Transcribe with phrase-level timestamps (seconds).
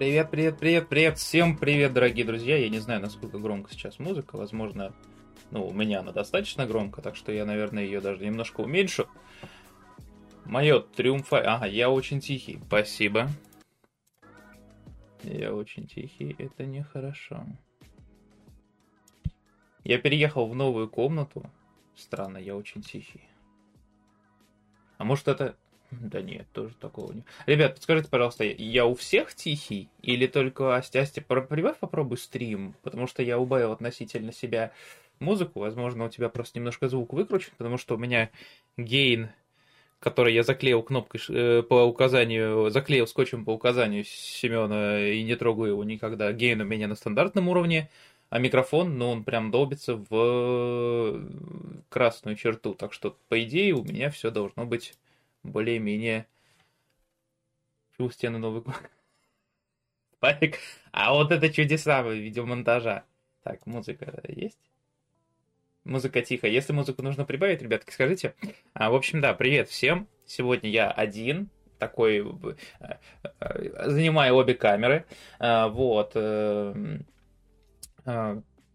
[0.00, 2.56] Привет, привет, привет, привет, всем привет, дорогие друзья.
[2.56, 4.94] Я не знаю, насколько громко сейчас музыка, возможно,
[5.50, 9.06] ну, у меня она достаточно громко, так что я, наверное, ее даже немножко уменьшу.
[10.46, 11.42] Мое триумфа...
[11.42, 13.28] Ага, я очень тихий, спасибо.
[15.22, 17.44] Я очень тихий, это нехорошо.
[19.84, 21.44] Я переехал в новую комнату.
[21.94, 23.28] Странно, я очень тихий.
[24.96, 25.58] А может это...
[25.90, 27.24] Да нет, тоже такого не.
[27.46, 29.88] Ребят, подскажите, пожалуйста, я у всех тихий?
[30.02, 30.98] Или только Асти?
[30.98, 34.72] Асти, прибавь попробуй стрим, потому что я убавил относительно себя
[35.18, 35.60] музыку.
[35.60, 38.30] Возможно, у тебя просто немножко звук выкручен, потому что у меня
[38.76, 39.30] гейн,
[39.98, 45.72] который я заклеил кнопкой э, по указанию, заклеил скотчем по указанию Семена и не трогаю
[45.72, 46.32] его никогда.
[46.32, 47.90] Гейн у меня на стандартном уровне,
[48.30, 51.20] а микрофон, ну, он прям долбится в
[51.88, 52.74] красную черту.
[52.74, 54.94] Так что, по идее, у меня все должно быть
[55.42, 56.26] более-менее
[57.98, 58.62] у стены новый
[60.14, 60.58] Спайк.
[60.92, 63.04] А вот это чудеса видеомонтажа.
[63.44, 64.58] Так, музыка есть?
[65.84, 66.48] Музыка тихо.
[66.48, 68.34] Если музыку нужно прибавить, ребятки, скажите.
[68.74, 70.08] А, в общем, да, привет всем.
[70.26, 71.48] Сегодня я один,
[71.78, 72.26] такой,
[72.80, 72.94] э,
[73.40, 75.06] э, занимаю обе камеры.
[75.38, 76.12] А, вот.
[76.16, 76.74] Э,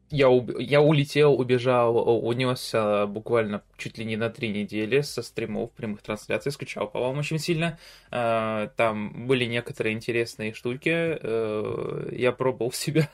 [0.09, 0.59] я, уб...
[0.59, 6.51] я улетел, убежал, унесся буквально чуть ли не на три недели со стримов, прямых трансляций,
[6.51, 7.79] скучал по вам очень сильно.
[8.11, 13.09] А, там были некоторые интересные штуки, э, я пробовал себя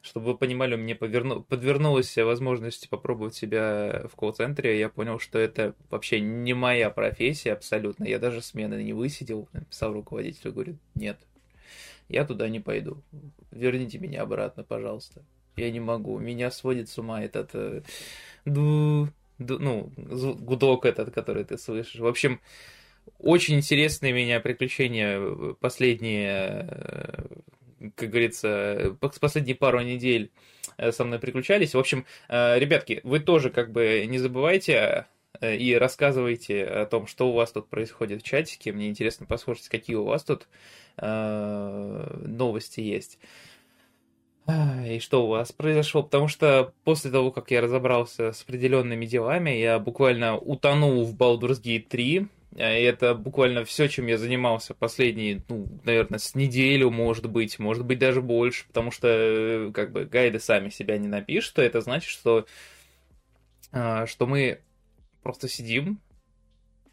[0.00, 1.42] чтобы вы понимали, мне поверну...
[1.42, 8.04] подвернулась возможность попробовать себя в колл-центре, я понял, что это вообще не моя профессия абсолютно.
[8.04, 11.18] Я даже смены не высидел, написал руководителю, говорю, нет,
[12.08, 13.02] я туда не пойду.
[13.50, 15.22] Верните меня обратно, пожалуйста.
[15.58, 16.18] Я не могу.
[16.18, 17.50] Меня сводит с ума этот...
[17.54, 17.82] Э,
[18.44, 22.00] ду, ду, ну, гудок этот, который ты слышишь.
[22.00, 22.40] В общем,
[23.18, 30.30] очень интересные меня приключения э, последние, э, как говорится, последние пару недель
[30.90, 31.74] со мной приключались.
[31.74, 35.06] В общем, ребятки, вы тоже как бы не забывайте
[35.40, 38.72] и рассказывайте о том, что у вас тут происходит в чатике.
[38.72, 40.46] Мне интересно послушать, какие у вас тут
[40.96, 43.18] новости есть.
[44.48, 46.02] И что у вас произошло?
[46.02, 51.60] Потому что после того, как я разобрался с определенными делами, я буквально утонул в Baldur's
[51.62, 52.26] Gate 3.
[52.56, 57.84] И это буквально все, чем я занимался последние, ну, наверное, с неделю, может быть, может
[57.84, 62.08] быть даже больше, потому что, как бы, гайды сами себя не напишут, а это значит,
[62.08, 62.46] что,
[63.70, 64.60] а, что мы
[65.22, 66.00] просто сидим,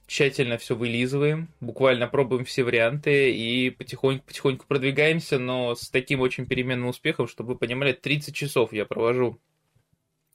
[0.08, 6.90] тщательно все вылизываем, буквально пробуем все варианты и потихоньку-потихоньку продвигаемся, но с таким очень переменным
[6.90, 9.40] успехом, чтобы вы понимали, 30 часов я провожу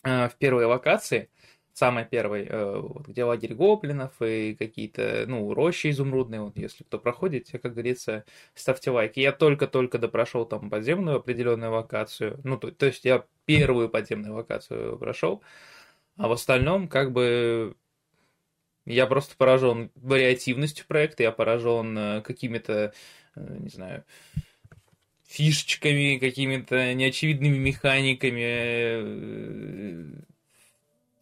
[0.03, 1.31] э, в первой локации,
[1.73, 6.99] самой первой, э, вот, где лагерь гоблинов и какие-то, ну, рощи изумрудные, вот, если кто
[6.99, 9.21] проходит, как говорится, ставьте лайки.
[9.21, 14.99] Я только-только допрошел там подземную определенную локацию, ну, то, то есть я первую подземную локацию
[14.99, 15.43] прошел,
[16.17, 17.77] а в остальном, как бы,
[18.91, 22.93] я просто поражен вариативностью проекта, я поражен э, какими-то,
[23.37, 24.05] э, не знаю,
[25.27, 28.43] фишечками, какими-то неочевидными механиками.
[28.43, 30.07] Э,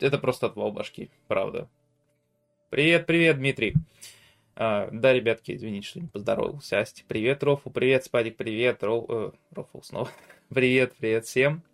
[0.00, 1.68] это просто отвал башки, правда.
[2.70, 3.74] Привет, привет, Дмитрий.
[4.56, 6.80] А, да, ребятки, извините, что не поздоровался.
[6.80, 9.04] Асти, привет, Рофу, привет, Спадик, привет, Ро...
[9.08, 10.10] э, Рофу снова.
[10.48, 11.67] привет, привет всем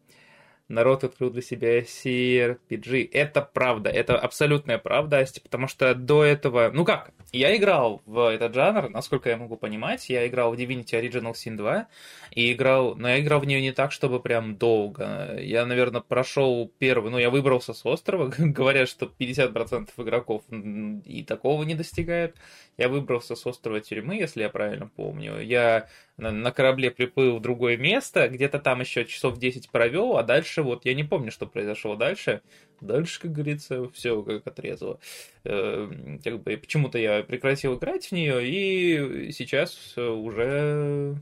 [0.68, 3.08] народ открыл для себя CRPG.
[3.12, 8.54] Это правда, это абсолютная правда, потому что до этого, ну как, я играл в этот
[8.54, 11.86] жанр, насколько я могу понимать, я играл в Divinity Original Sin 2,
[12.30, 15.36] и играл, но я играл в нее не так, чтобы прям долго.
[15.40, 21.62] Я, наверное, прошел первый, ну я выбрался с острова, говорят, что 50% игроков и такого
[21.64, 22.36] не достигают.
[22.76, 25.40] Я выбрался с острова тюрьмы, если я правильно помню.
[25.40, 30.62] Я на корабле приплыл в другое место, где-то там еще часов 10 провел, а дальше
[30.62, 32.42] вот я не помню, что произошло дальше.
[32.80, 35.00] Дальше, как говорится, все как отрезало.
[35.44, 35.90] Э,
[36.22, 41.16] как бы почему-то я прекратил играть в нее, и сейчас уже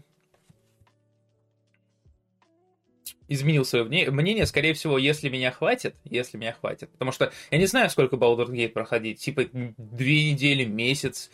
[3.29, 4.47] изменил свое мнение.
[4.47, 6.91] Скорее всего, если меня хватит, если меня хватит.
[6.91, 9.21] Потому что я не знаю, сколько Baldur's Gate проходить.
[9.21, 11.31] Типа две недели, месяц.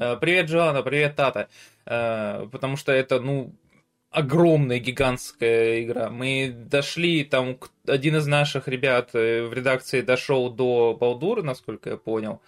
[0.00, 1.48] Э, привет, Джоанна, привет, Тата.
[1.84, 3.52] Э, потому что это, ну,
[4.10, 6.08] огромная, гигантская игра.
[6.08, 11.96] Мы дошли, там, один из наших ребят э, в редакции дошел до Балдура, насколько я
[11.96, 12.40] понял.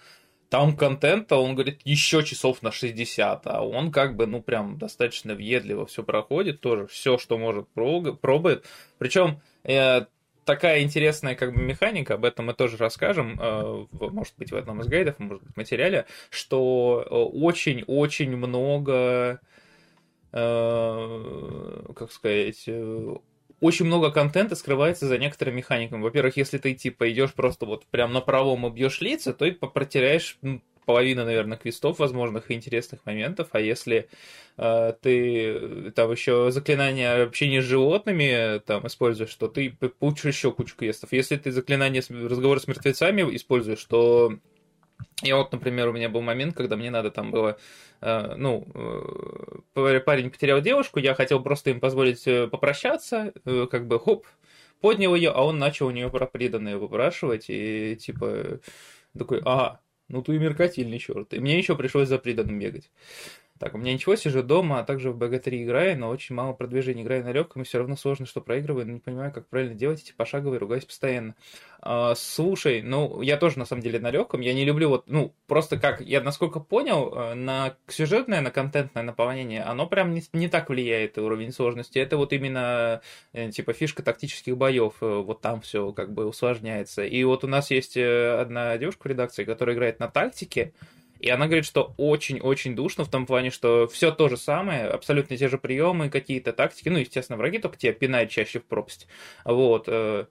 [0.49, 5.35] Там контента, он говорит, еще часов на 60, а он как бы, ну, прям достаточно
[5.35, 8.65] въедливо все проходит, тоже все, что может, пробует.
[8.97, 9.41] Причем
[10.45, 14.81] такая интересная как бы механика, об этом мы тоже расскажем, э, может быть, в одном
[14.81, 19.39] из гайдов, может быть, в материале, что очень-очень э, много
[20.31, 22.67] э, как сказать,
[23.59, 26.01] очень много контента скрывается за некоторыми механиками.
[26.01, 30.39] Во-первых, если ты типа идешь просто вот прям направо и бьешь лица, то и протеряешь
[30.85, 33.49] половину, наверное, квестов возможных и интересных моментов.
[33.51, 34.09] А если
[34.57, 40.75] э, ты там еще заклинания общения с животными там используешь, то ты получишь еще кучу
[40.75, 41.13] квестов.
[41.13, 44.33] Если ты заклинания разговора с мертвецами используешь, то
[45.21, 47.57] я вот, например, у меня был момент, когда мне надо там было,
[48.01, 48.67] э, ну,
[49.75, 53.33] э, парень потерял девушку, я хотел просто им позволить э, попрощаться,
[53.69, 54.25] как бы, хоп,
[54.81, 58.59] поднял ее, а он начал у нее про преданное выпрашивать, и типа
[59.17, 59.79] такой, а,
[60.11, 61.33] ну ты меркатильный черт.
[61.33, 62.89] И мне еще пришлось за преданным бегать.
[63.61, 67.03] Так, у меня ничего, сижу дома, а также в BG3 играю, но очень мало продвижения.
[67.03, 70.01] Играю на легком, и все равно сложно, что проигрываю, но не понимаю, как правильно делать
[70.01, 71.35] эти пошаговые, ругаюсь постоянно.
[71.79, 75.35] А, слушай, ну, я тоже, на самом деле, на легком, я не люблю вот, ну,
[75.45, 80.47] просто как, я насколько понял, э, на сюжетное, на контентное наполнение, оно прям не, не
[80.47, 81.99] так влияет, уровень сложности.
[81.99, 87.03] Это вот именно, э, типа, фишка тактических боев, э, вот там все как бы усложняется.
[87.03, 90.73] И вот у нас есть одна девушка в редакции, которая играет на тактике,
[91.21, 95.37] и она говорит, что очень-очень душно в том плане, что все то же самое, абсолютно
[95.37, 96.89] те же приемы, какие-то тактики.
[96.89, 99.07] Ну, естественно, враги только тебя пинают чаще в пропасть.
[99.45, 99.83] Вот.
[99.87, 100.25] Э,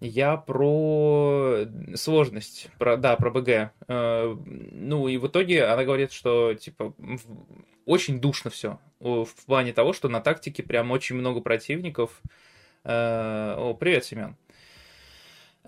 [0.00, 1.60] я про
[1.94, 3.72] сложность, про, да, про БГ.
[3.88, 6.94] Э, ну, и в итоге она говорит, что, типа,
[7.86, 8.78] очень душно все.
[9.00, 12.20] В плане того, что на тактике прям очень много противников.
[12.84, 14.36] Э, о, привет, Семен.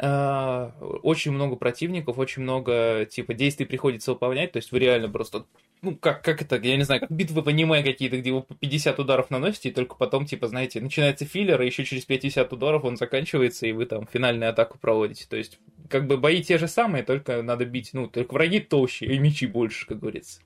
[0.00, 0.70] Э,
[1.02, 5.44] очень много противников, очень много, типа, действий приходится выполнять, то есть вы реально просто,
[5.82, 8.54] ну, как, как это, я не знаю, как битвы по аниме какие-то, где вы по
[8.54, 12.84] 50 ударов наносите, и только потом, типа, знаете, начинается филлер, и еще через 50 ударов
[12.84, 15.58] он заканчивается, и вы там финальную атаку проводите, то есть,
[15.90, 19.46] как бы бои те же самые, только надо бить, ну, только враги толще, и мечи
[19.46, 20.40] больше, как говорится.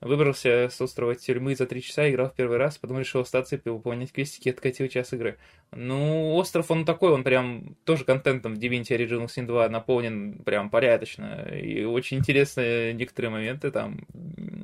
[0.00, 3.68] Выбрался с острова тюрьмы за три часа, играл в первый раз, потом решил остаться и
[3.68, 5.38] выполнять квестики, откатил час игры.
[5.72, 10.70] Ну, остров, он такой, он прям тоже контентом в Divinity Original Sin 2 наполнен прям
[10.70, 11.48] порядочно.
[11.52, 14.06] И очень интересные некоторые моменты там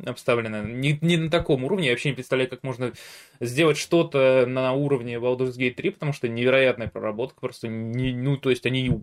[0.06, 0.70] обставлены.
[0.72, 2.92] Не, не на таком уровне, я вообще не представляю, как можно
[3.40, 8.50] сделать что-то на уровне Baldur's Gate 3, потому что невероятная проработка, просто не, ну, то
[8.50, 9.02] есть они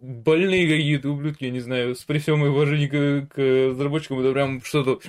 [0.00, 4.62] больные какие-то ублюдки, я не знаю, с при всем уважении к, к разработчикам, это прям
[4.62, 5.00] что-то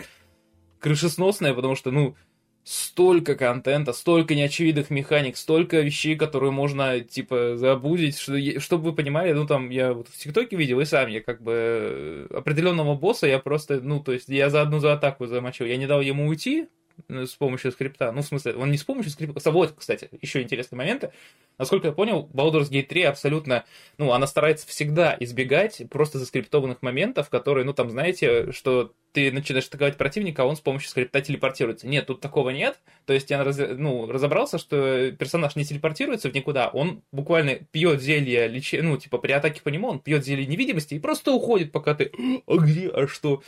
[0.80, 2.16] крышесносное, потому что, ну,
[2.64, 9.32] столько контента, столько неочевидных механик, столько вещей, которые можно, типа, забудить, что, чтобы вы понимали,
[9.34, 13.40] ну, там, я вот в ТикТоке видел, и сам я, как бы, определенного босса я
[13.40, 16.68] просто, ну, то есть, я за одну за атаку замочил, я не дал ему уйти,
[16.68, 18.12] Э, с помощью скрипта.
[18.12, 19.52] Ну, в смысле, он не с помощью скрипта.
[19.52, 21.12] Вот, кстати, еще интересный момент.
[21.58, 23.66] Насколько я понял, Baldur's Gate 3 абсолютно,
[23.98, 29.68] ну, она старается всегда избегать просто заскриптованных моментов, которые, ну, там, знаете, что ты начинаешь
[29.68, 31.88] атаковать противника, а он с помощью скрипта телепортируется.
[31.88, 32.80] Нет, тут такого нет.
[33.06, 38.02] То есть я раз, ну, разобрался, что персонаж не телепортируется в никуда, он буквально пьет
[38.02, 38.74] зелье, леч...
[38.74, 42.12] ну, типа при атаке по нему он пьет зелье невидимости и просто уходит, пока ты...
[42.46, 42.90] А где?
[42.90, 43.42] А что?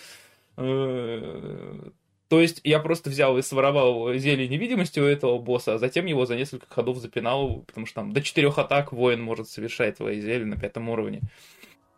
[2.29, 6.05] Э, то есть я просто взял и своровал зелье невидимости у этого босса, а затем
[6.05, 10.21] его за несколько ходов запинал, потому что там до четырех атак воин может совершать твои
[10.21, 11.21] зелья на пятом уровне.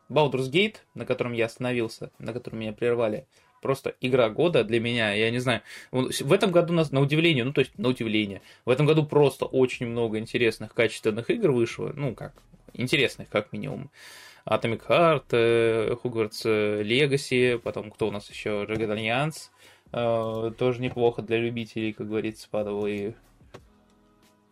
[0.10, 3.26] Baldur's Gate, на котором я остановился, на котором меня прервали,
[3.62, 5.62] просто игра года для меня, я не знаю.
[5.92, 9.46] В этом году, нас, на удивление, ну то есть на удивление, в этом году просто
[9.46, 12.34] очень много интересных, качественных игр вышло, ну как,
[12.74, 13.90] интересных как минимум.
[14.46, 21.22] Atomic Heart, э, Hogwarts Legacy, потом кто у нас еще, Dragon Alliance, Э, тоже неплохо
[21.22, 22.86] для любителей, как говорится, падал.
[22.88, 23.14] И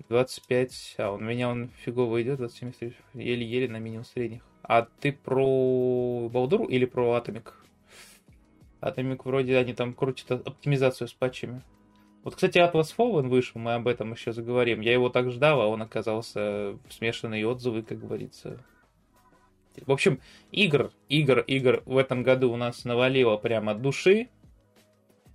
[0.10, 4.42] 25, а он меня он фигово идет, 27 еле-еле на минимум средних.
[4.64, 7.56] А ты про Балдуру или про Атомик?
[8.82, 11.62] Атомик вроде они там крутят оптимизацию с патчами.
[12.24, 14.82] Вот, кстати, Atlas Fallen вышел, мы об этом еще заговорим.
[14.82, 18.64] Я его так ждал, а он оказался смешанные отзывы, как говорится.
[19.86, 20.20] В общем,
[20.52, 24.28] игр, игр, игр в этом году у нас навалило прямо от души.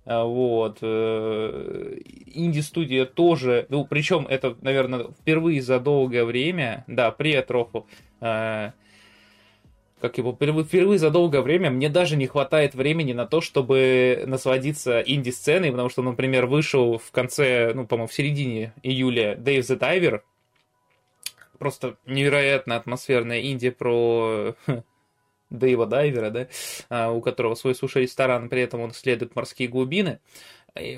[0.05, 0.79] А, вот.
[0.81, 1.97] Э,
[2.27, 7.87] инди-студия тоже, ну, причем это, наверное, впервые за долгое время, да, при Атрофу,
[8.21, 8.71] э,
[9.99, 15.01] как его, впервые за долгое время мне даже не хватает времени на то, чтобы насладиться
[15.01, 20.21] инди-сценой, потому что, например, вышел в конце, ну, по-моему, в середине июля Dave the Diver,
[21.57, 24.53] просто невероятно атмосферная инди про
[25.49, 26.47] Дэйва Дайвера, да,
[26.89, 30.19] а, у которого свой суши-ресторан, при этом он исследует морские глубины.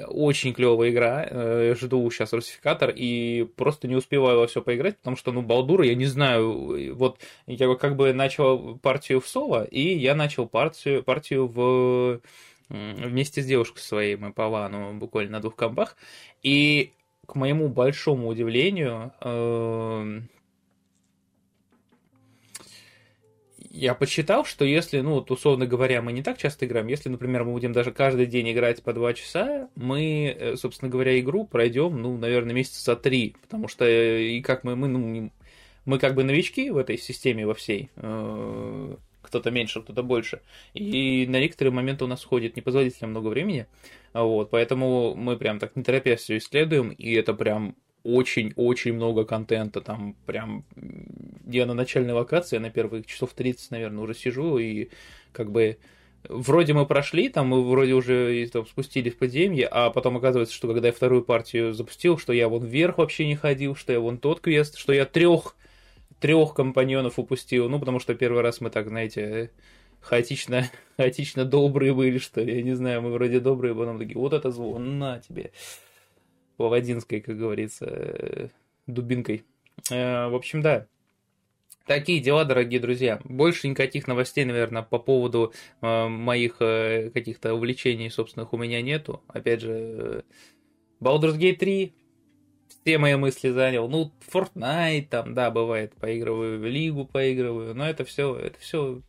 [0.07, 1.27] Очень клевая игра.
[1.29, 5.85] Э, жду сейчас русификатор и просто не успеваю во все поиграть, потому что, ну, Балдура,
[5.85, 6.95] я не знаю.
[6.95, 12.21] Вот я как бы начал партию в Соло, и я начал партию, партию в
[12.69, 15.95] вместе с девушкой своей мы по вану буквально на двух компах.
[16.43, 16.91] И
[17.25, 19.11] к моему большому удивлению,
[23.77, 27.43] я посчитал, что если, ну, вот, условно говоря, мы не так часто играем, если, например,
[27.43, 32.01] мы будем даже каждый день играть по два часа, мы, э, собственно говоря, игру пройдем,
[32.01, 35.31] ну, наверное, месяца три, потому что э, и как мы, мы, ну,
[35.85, 40.41] мы как бы новички в этой системе во всей, э, кто-то меньше, кто-то больше,
[40.73, 43.67] и на некоторые моменты у нас уходит непозволительно много времени,
[44.13, 47.75] вот, поэтому мы прям так не торопясь все исследуем, и это прям
[48.07, 50.63] очень-очень много контента, там прям
[51.45, 54.89] я на начальной локации, на первых часов 30, наверное, уже сижу, и
[55.33, 55.77] как бы
[56.29, 60.67] вроде мы прошли, там мы вроде уже там, спустились в подземье, а потом оказывается, что
[60.67, 64.17] когда я вторую партию запустил, что я вон вверх вообще не ходил, что я вон
[64.17, 65.55] тот квест, что я трех
[66.19, 69.51] трех компаньонов упустил, ну, потому что первый раз мы так, знаете,
[70.01, 74.33] хаотично, хаотично добрые были, что ли, я не знаю, мы вроде добрые, потом такие, вот
[74.33, 75.51] это звон, на тебе.
[76.57, 78.47] Володинской, как говорится, э,
[78.87, 79.43] дубинкой.
[79.89, 80.87] Э, в общем, да.
[81.85, 83.21] Такие дела, дорогие друзья.
[83.23, 89.23] Больше никаких новостей, наверное, по поводу э, моих каких-то увлечений собственных у меня нету.
[89.27, 90.25] Опять же,
[90.99, 91.93] Baldur's Gate 3
[92.67, 93.87] все мои мысли занял.
[93.89, 99.01] Ну, Fortnite там, да, бывает, поигрываю в Лигу, поигрываю, но это все, это все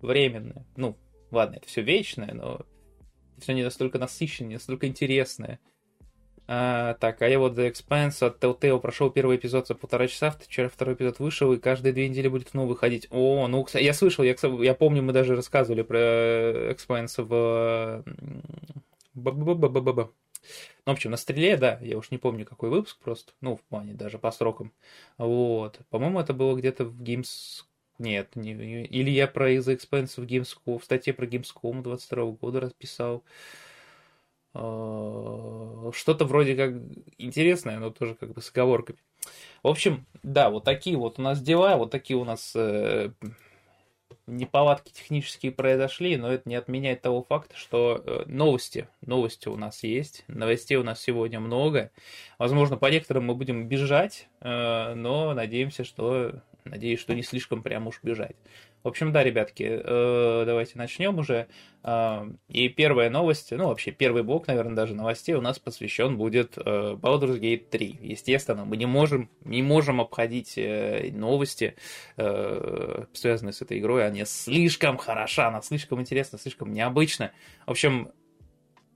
[0.00, 0.64] временное.
[0.76, 0.96] Ну,
[1.30, 2.64] ладно, это все вечное, но
[3.38, 5.58] все не настолько насыщенное, не настолько интересное.
[6.50, 10.30] А, так, а я вот The Expanse от Telltale прошел первый эпизод за полтора часа,
[10.30, 13.06] вчера второй эпизод вышел, и каждые две недели будет новый выходить.
[13.10, 15.98] О, ну, я слышал, я, я помню, мы даже рассказывали про
[16.72, 18.02] Expanse в...
[20.86, 23.62] Ну, в общем, на стреле, да, я уж не помню, какой выпуск просто, ну, в
[23.64, 24.72] плане даже по срокам.
[25.18, 25.80] Вот.
[25.90, 27.64] По-моему, это было где-то в Games...
[27.98, 28.84] Нет, не...
[28.86, 33.22] или я про The Expanse в Gamescom, в статье про Gamescom 22 года расписал.
[34.54, 36.74] Э, что-то вроде как
[37.18, 38.98] интересное, но тоже как бы с оговорками.
[39.62, 43.10] В общем, да, вот такие вот у нас дела, вот такие у нас э,
[44.28, 49.82] неполадки технические произошли, но это не отменяет того факта, что э, новости, новости у нас
[49.82, 51.90] есть, новостей у нас сегодня много.
[52.38, 57.86] Возможно, по некоторым мы будем бежать, э, но надеемся, что, надеюсь, что не слишком прям
[57.86, 58.36] уж бежать.
[58.82, 61.48] В общем, да, ребятки, э, давайте начнем уже.
[61.82, 66.56] Э, и первая новость, ну, вообще, первый блок, наверное, даже новостей у нас посвящен будет
[66.56, 67.98] э, Baldur's Gate 3.
[68.02, 71.74] Естественно, мы не можем, не можем обходить новости,
[72.16, 74.06] связанные с этой игрой.
[74.06, 77.32] Они слишком хороша, она слишком интересна, слишком необычна.
[77.66, 78.12] В общем,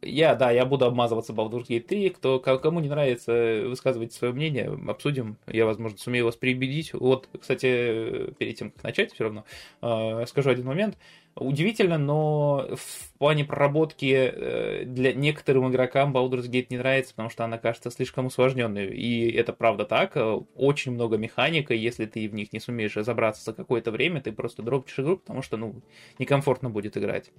[0.02, 2.10] я, да, я буду обмазываться Baldur's Gate 3.
[2.10, 5.36] Кто, кому не нравится, высказывайте свое мнение, обсудим.
[5.46, 6.92] Я, возможно, сумею вас переубедить.
[6.92, 9.44] Вот, кстати, перед тем, как начать, все равно
[9.80, 10.98] э, скажу один момент.
[11.34, 17.44] Удивительно, но в плане проработки э, для некоторым игрокам Baldur's Gate не нравится, потому что
[17.44, 18.88] она кажется слишком усложненной.
[18.88, 20.16] И это правда так.
[20.56, 24.62] Очень много механика, если ты в них не сумеешь разобраться за какое-то время, ты просто
[24.62, 25.80] дропчешь игру, потому что, ну,
[26.18, 27.30] некомфортно будет играть.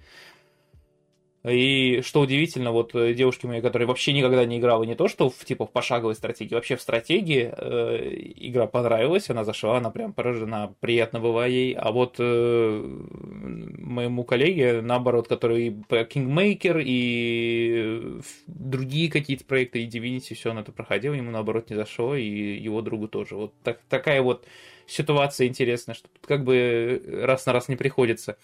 [1.46, 5.30] И что удивительно, вот э, девушки мои, которые вообще никогда не играла не то, что
[5.30, 10.14] в типа в пошаговой стратегии, вообще в стратегии э, игра понравилась, она зашла, она прям
[10.14, 11.74] поражена, приятно было ей.
[11.74, 13.00] А вот э,
[13.78, 20.72] моему коллеге, наоборот, который и Kingmaker, и другие какие-то проекты, и Divinity, все он это
[20.72, 23.36] проходил, ему наоборот не зашло, и его другу тоже.
[23.36, 24.46] Вот так, такая вот
[24.88, 28.38] ситуация интересная, что тут как бы раз на раз не приходится.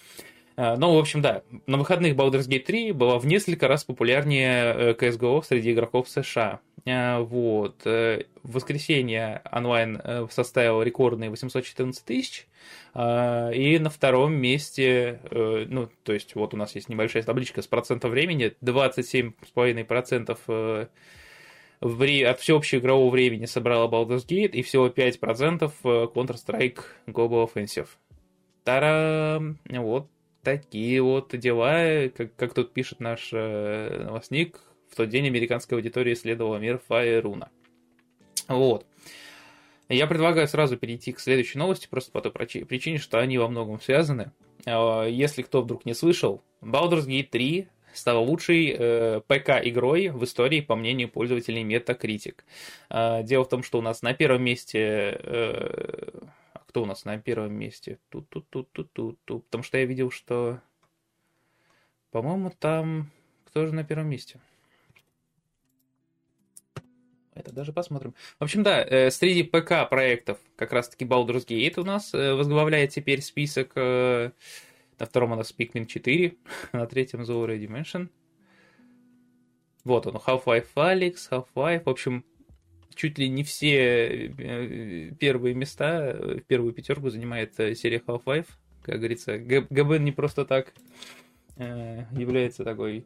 [0.61, 4.93] А, ну, в общем, да, на выходных Baldur's Gate 3 была в несколько раз популярнее
[4.93, 6.59] CSGO э, среди игроков США.
[6.85, 7.83] А, вот.
[7.85, 12.45] Э, в воскресенье онлайн э, составил рекордные 814 тысяч.
[12.93, 17.67] А, и на втором месте, ну, то есть вот у нас есть небольшая табличка с
[17.67, 20.89] процентом времени, 27,5%
[21.79, 27.87] от всеобщего игрового времени собрала Baldur's Gate и всего 5% Counter-Strike Global Offensive.
[28.65, 29.57] Тарам!
[29.69, 30.09] Вот
[30.57, 36.13] такие вот дела, как, как тут пишет наш э, новостник, в тот день американская аудитория
[36.13, 37.49] исследовала мир Фаеруна.
[38.47, 38.85] Вот.
[39.87, 43.79] Я предлагаю сразу перейти к следующей новости, просто по той причине, что они во многом
[43.79, 44.31] связаны.
[44.65, 50.61] А, если кто вдруг не слышал, Baldur's Gate 3 стала лучшей э, ПК-игрой в истории,
[50.61, 52.35] по мнению пользователей Metacritic.
[52.89, 56.09] Э, дело в том, что у нас на первом месте э,
[56.69, 57.97] кто у нас на первом месте?
[58.09, 59.45] Тут, тут, тут, тут, тут, тут.
[59.45, 60.61] Потому что я видел, что,
[62.11, 63.09] по-моему, там
[63.45, 64.39] кто же на первом месте?
[67.33, 68.13] Это даже посмотрим.
[68.37, 72.91] В общем, да, э, среди ПК проектов как раз-таки Baldur's Gate у нас э, возглавляет
[72.91, 73.71] теперь список.
[73.75, 74.31] Э,
[74.99, 76.35] На втором у нас Pikmin 4,
[76.73, 78.09] на третьем Already Dimension.
[79.85, 82.23] Вот он, Half-Life Alyx, Half-Life, в общем,
[82.99, 88.47] чуть ли не все э, первые места, в первую пятерку занимает э, серия Half-Life.
[88.81, 90.73] Как говорится, ГБН не просто так
[91.55, 93.05] э, является такой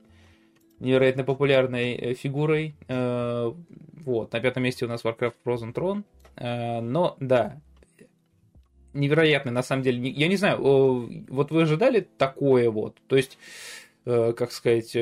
[0.79, 2.73] невероятно популярной фигурой.
[2.87, 6.03] Вот, на пятом месте у нас Warcraft Frozen Throne.
[6.81, 7.61] Но, да,
[8.93, 10.09] невероятно, на самом деле.
[10.09, 10.57] Я не знаю,
[11.29, 12.97] вот вы ожидали такое вот?
[13.07, 13.37] То есть,
[14.03, 14.97] как сказать,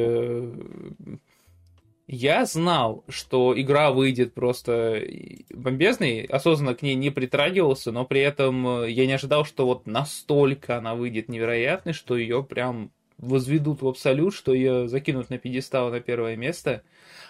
[2.11, 5.01] я знал, что игра выйдет просто
[5.49, 9.87] бомбезной, осознанно к ней не притрагивался, но при этом э, я не ожидал, что вот
[9.87, 15.89] настолько она выйдет невероятной, что ее прям возведут в абсолют, что ее закинут на пьедестал
[15.89, 16.83] на первое место.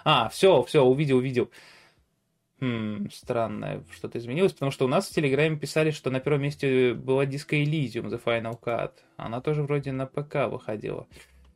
[0.04, 1.52] А, все, все, увидел, увидел.
[2.60, 6.96] Хм, странно, что-то изменилось, потому что у нас в Телеграме писали, что на первом месте
[6.96, 8.94] была Disco Elysium The Final Cut.
[9.16, 11.06] Она тоже вроде на ПК выходила.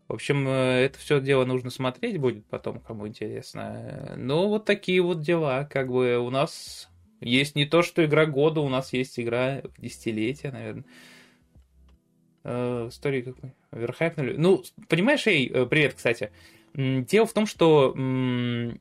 [0.07, 4.13] В общем, э, это все дело нужно смотреть будет потом, кому интересно.
[4.17, 5.65] Ну, вот такие вот дела.
[5.65, 6.89] Как бы у нас
[7.21, 10.85] есть не то, что игра года, у нас есть игра десятилетия, наверное.
[12.43, 13.55] Э, истории какой?
[13.71, 14.35] Верхайпнули.
[14.37, 16.31] Ну, понимаешь, эй, э, привет, кстати.
[16.75, 18.77] Дело в том, что, ну,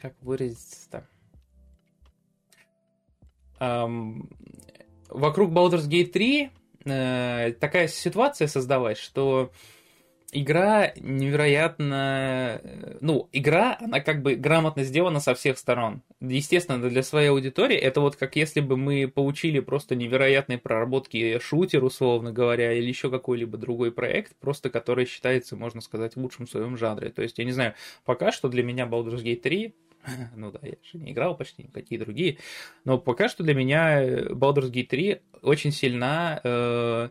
[0.00, 1.06] как выразиться-то?
[5.08, 6.50] вокруг Baldur's Gate 3
[6.84, 9.52] э, такая ситуация создалась, что
[10.32, 12.60] игра невероятно...
[12.62, 16.02] Э, ну, игра, она как бы грамотно сделана со всех сторон.
[16.20, 21.84] Естественно, для своей аудитории это вот как если бы мы получили просто невероятные проработки шутер,
[21.84, 26.76] условно говоря, или еще какой-либо другой проект, просто который считается, можно сказать, лучшим в своем
[26.76, 27.10] жанре.
[27.10, 27.74] То есть, я не знаю,
[28.04, 29.74] пока что для меня Baldur's Gate 3
[30.36, 32.38] ну да, я же не играл почти никакие другие.
[32.84, 37.10] Но пока что для меня Baldur's Gate 3 очень сильна э,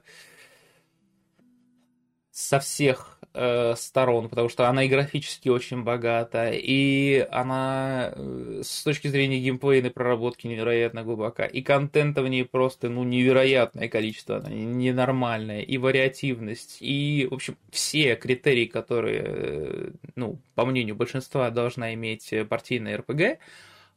[2.32, 8.84] со всех э, сторон, потому что она и графически очень богата, и она э, с
[8.84, 14.50] точки зрения геймплейной проработки невероятно глубока, и контента в ней просто, ну, невероятное количество, она
[14.50, 21.94] ненормальное, и вариативность, и, в общем, все критерии, которые, э, ну, по мнению большинства, должна
[21.94, 23.40] иметь партийная РПГ,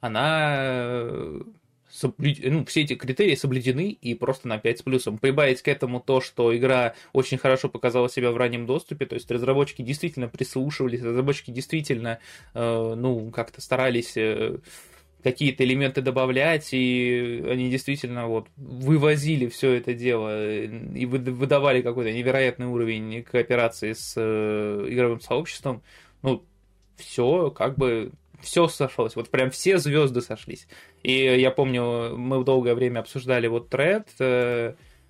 [0.01, 1.14] она
[1.95, 2.39] соблюд...
[2.43, 5.19] ну, все эти критерии соблюдены и просто на 5 с плюсом.
[5.19, 9.31] Прибавить к этому то, что игра очень хорошо показала себя в раннем доступе, то есть
[9.31, 12.19] разработчики действительно прислушивались, разработчики действительно,
[12.55, 14.59] э, ну, как-то старались э,
[15.23, 22.13] какие-то элементы добавлять, и они действительно вот вывозили все это дело э, и выдавали какой-то
[22.13, 25.83] невероятный уровень кооперации с э, игровым сообществом.
[26.23, 26.45] Ну,
[26.97, 28.13] все как бы
[28.45, 30.69] все сошлось, вот прям все звезды сошлись.
[31.03, 34.09] И я помню, мы долгое время обсуждали вот тред,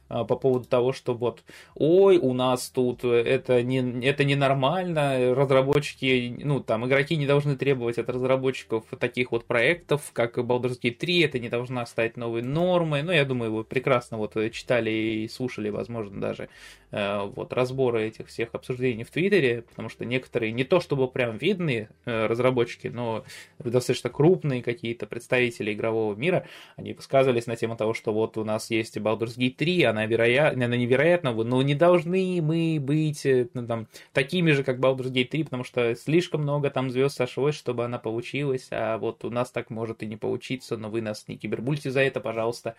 [0.08, 1.42] по поводу того, что вот,
[1.74, 7.98] ой, у нас тут это не это ненормально, разработчики, ну, там, игроки не должны требовать
[7.98, 13.02] от разработчиков таких вот проектов, как Baldur's Gate 3, это не должна стать новой нормой,
[13.02, 16.48] ну, я думаю, вы прекрасно вот читали и слушали, возможно, даже
[16.90, 21.36] э, вот разборы этих всех обсуждений в Твиттере, потому что некоторые, не то чтобы прям
[21.36, 23.24] видные э, разработчики, но
[23.58, 28.70] достаточно крупные какие-то представители игрового мира, они высказывались на тему того, что вот у нас
[28.70, 33.66] есть Baldur's Gate 3, она, вероятна, она невероятна, но не должны мы быть э, ну,
[33.66, 37.84] там, такими же, как Baldur's Gate 3, потому что слишком много там звезд сошлось, чтобы
[37.84, 41.36] она получилась, а вот у нас так может и не получиться, но вы нас не
[41.36, 42.74] кибербульте за это, пожалуйста.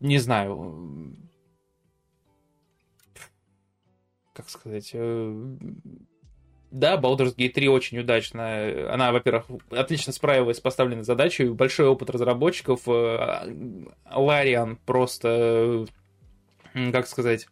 [0.00, 1.16] Не знаю,
[4.32, 5.56] как сказать, э,
[6.70, 8.92] да, Baldur's Gate 3 очень удачно.
[8.92, 11.48] Она, во-первых, отлично справилась с поставленной задачей.
[11.48, 12.80] Большой опыт разработчиков.
[12.86, 13.48] Э,
[14.12, 15.86] Лариан просто,
[16.92, 17.46] как сказать,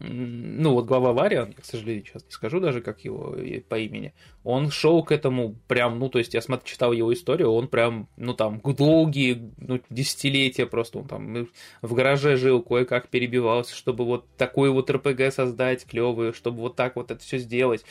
[0.00, 3.36] ну вот глава Лариан, я, к сожалению, сейчас не скажу даже, как его
[3.68, 7.52] по имени, он шел к этому прям, ну, то есть я смотрел, читал его историю,
[7.52, 11.48] он прям, ну, там, долгие, ну, десятилетия просто, он там
[11.82, 16.96] в гараже жил, кое-как перебивался, чтобы вот такой вот РПГ создать клевый, чтобы вот так
[16.96, 17.84] вот это все сделать.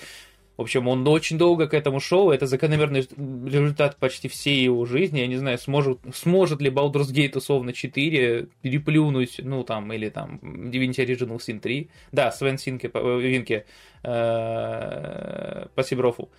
[0.60, 3.08] В общем, он очень долго к этому шел, это закономерный
[3.50, 5.20] результат почти всей его жизни.
[5.20, 10.38] Я не знаю, сможет, сможет ли Baldur's Gate условно 4 переплюнуть, ну там, или там
[10.44, 11.90] Divinity Original Sin 3.
[12.12, 13.66] Да, Свен Синке, Винке,
[14.04, 16.30] э, по Сиброфу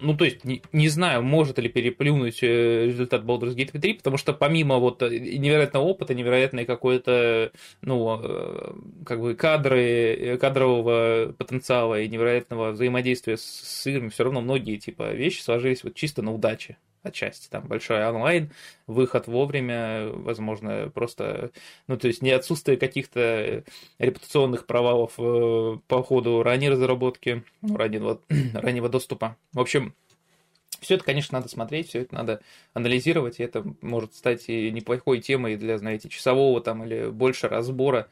[0.00, 4.16] ну, то есть, не, не знаю, может ли переплюнуть э, результат Baldur's Gate 3, потому
[4.16, 8.72] что помимо вот э, невероятного опыта, невероятной какой-то, ну, э,
[9.04, 15.12] как бы кадры, кадрового потенциала и невероятного взаимодействия с, с играми, все равно многие, типа,
[15.12, 16.76] вещи сложились вот чисто на удаче.
[17.02, 18.50] Отчасти там большой онлайн,
[18.86, 21.50] выход вовремя, возможно, просто,
[21.86, 23.64] ну, то есть не отсутствие каких-то
[23.98, 28.20] репутационных провалов э, по ходу ранней разработки, ну, раннего,
[28.54, 29.36] раннего доступа.
[29.52, 29.94] В общем,
[30.80, 32.40] все это, конечно, надо смотреть, все это надо
[32.72, 38.08] анализировать, и это может стать и неплохой темой для, знаете, часового там или больше разбора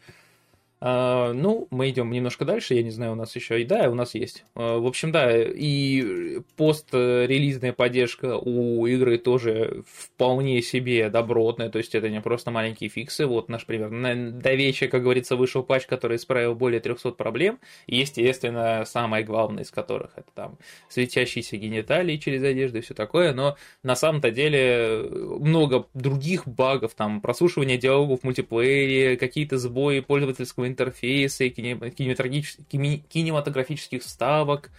[0.86, 4.14] ну, мы идем немножко дальше, я не знаю, у нас еще и да, у нас
[4.14, 4.44] есть.
[4.54, 11.94] А, в общем, да, и пост-релизная поддержка у игры тоже вполне себе добротная, то есть
[11.94, 13.26] это не просто маленькие фиксы.
[13.26, 13.90] Вот наш пример.
[14.32, 17.58] До вечера, как говорится, вышел патч, который исправил более 300 проблем.
[17.86, 23.56] Естественно, самое главное из которых это там светящиеся гениталии через одежду и все такое, но
[23.82, 25.08] на самом-то деле
[25.40, 34.70] много других багов, там прослушивание диалогов в мультиплеере, какие-то сбои пользовательского интерфейса и кинематографических вставок.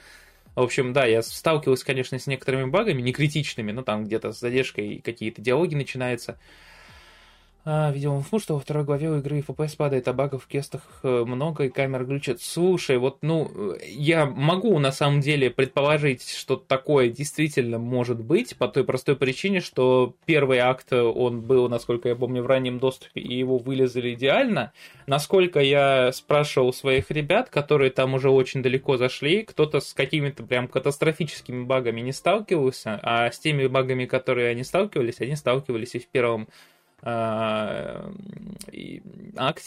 [0.55, 4.39] В общем, да, я сталкивался, конечно, с некоторыми багами, не критичными, но там где-то с
[4.39, 6.39] задержкой какие-то диалоги начинаются.
[7.69, 10.81] А, видел инфу, что во второй главе у игры FPS падает, а багов в кестах
[11.03, 12.41] э, много, и камера глючит.
[12.41, 18.69] Слушай, вот, ну, я могу на самом деле предположить, что такое действительно может быть, по
[18.69, 23.37] той простой причине, что первый акт, он был, насколько я помню, в раннем доступе, и
[23.37, 24.71] его вылезали идеально.
[25.05, 30.69] Насколько я спрашивал своих ребят, которые там уже очень далеко зашли, кто-то с какими-то прям
[30.69, 36.07] катастрофическими багами не сталкивался, а с теми багами, которые они сталкивались, они сталкивались и в
[36.07, 36.47] первом
[37.03, 38.11] акте,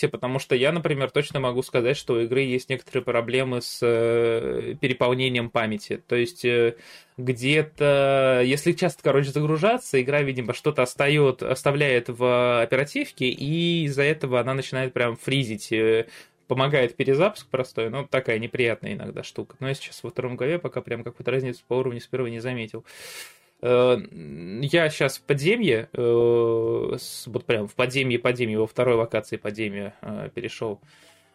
[0.08, 4.74] потому что я, например, точно могу сказать, что у игры есть некоторые проблемы с э,
[4.80, 6.02] переполнением памяти.
[6.08, 6.76] То есть э,
[7.16, 14.40] где-то, если часто, короче, загружаться, игра, видимо, что-то остает, оставляет в оперативке, и из-за этого
[14.40, 16.06] она начинает прям фризить э,
[16.48, 19.54] помогает перезапуск простой, но такая неприятная иногда штука.
[19.60, 22.40] Но я сейчас во втором главе пока прям какую-то разницу по уровню с первого не
[22.40, 22.80] заметил.
[22.80, 26.96] Э, я сейчас в подземье, э,
[27.26, 30.80] вот прям в подземье подземье, во второй локации подземья э, перешел.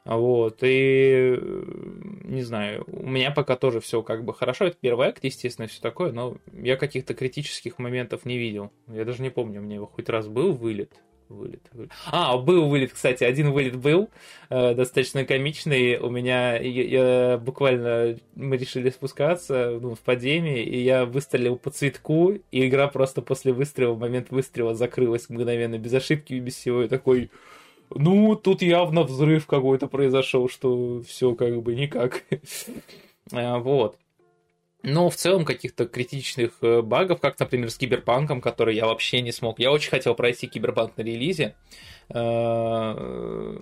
[0.05, 1.35] Вот, и
[2.23, 4.65] не знаю, у меня пока тоже все как бы хорошо.
[4.65, 8.71] Это первый акт, естественно, все такое, но я каких-то критических моментов не видел.
[8.87, 10.93] Я даже не помню, у меня хоть раз был вылет.
[11.27, 11.61] Вылет.
[12.11, 14.09] А, был вылет, кстати, один вылет был,
[14.49, 15.97] э, достаточно комичный.
[15.97, 16.83] У меня я,
[17.31, 22.87] я буквально мы решили спускаться ну, в падении, и я выстрелил по цветку, и игра
[22.87, 26.83] просто после выстрела, в момент выстрела закрылась мгновенно, без ошибки и без всего.
[26.83, 27.31] И такой,
[27.89, 32.23] ну, тут явно взрыв какой-то произошел, что все как бы никак.
[33.31, 33.97] А, вот.
[34.85, 39.31] Но в целом каких-то критичных э, багов, как, например, с Киберпанком, который я вообще не
[39.31, 39.59] смог.
[39.59, 41.55] Я очень хотел пройти Киберпанк на релизе,
[42.09, 43.59] э,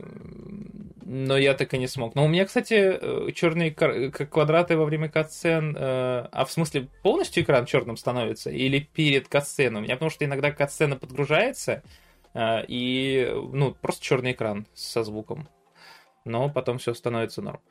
[1.05, 2.15] но я так и не смог.
[2.15, 7.65] Но у меня, кстати, э, черные квадраты во время катсцен, а в смысле полностью экран
[7.65, 9.79] черным становится или перед катсценой?
[9.79, 11.83] У меня потому что иногда катсцена подгружается,
[12.37, 15.47] и, ну, просто черный экран со звуком.
[16.25, 17.61] Но потом все становится норм.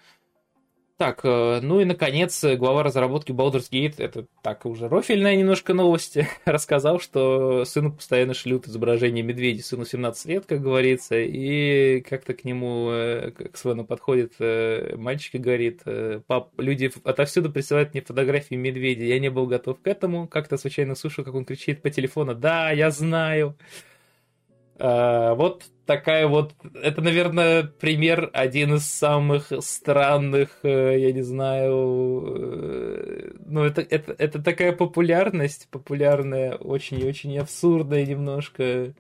[0.99, 6.19] Так, э, ну и, наконец, глава разработки Baldur's Gate, это так уже рофильная немножко новость,
[6.45, 12.45] рассказал, что сыну постоянно шлют изображение медведя, сыну 17 лет, как говорится, и как-то к
[12.45, 15.83] нему, э, к Свену подходит э, мальчик и говорит,
[16.27, 20.95] пап, люди отовсюду присылают мне фотографии медведя, я не был готов к этому, как-то случайно
[20.95, 23.57] слышал, как он кричит по телефону, да, я знаю.
[24.79, 32.25] А, вот такая вот, это, наверное, пример один из самых странных, э, я не знаю,
[32.27, 38.95] э, ну, это, это, это такая популярность, популярная, очень-очень абсурдная немножко,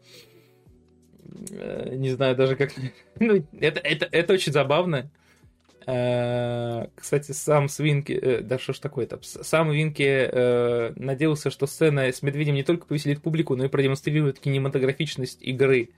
[1.50, 2.72] э, не знаю даже как,
[3.20, 5.10] ну, это, это, это очень забавно.
[5.84, 10.30] Кстати, сам Свинки, да что ж такое-то, сам Винки
[10.96, 15.88] надеялся, что сцена с медведем не только повеселит публику, но и продемонстрирует кинематографичность игры.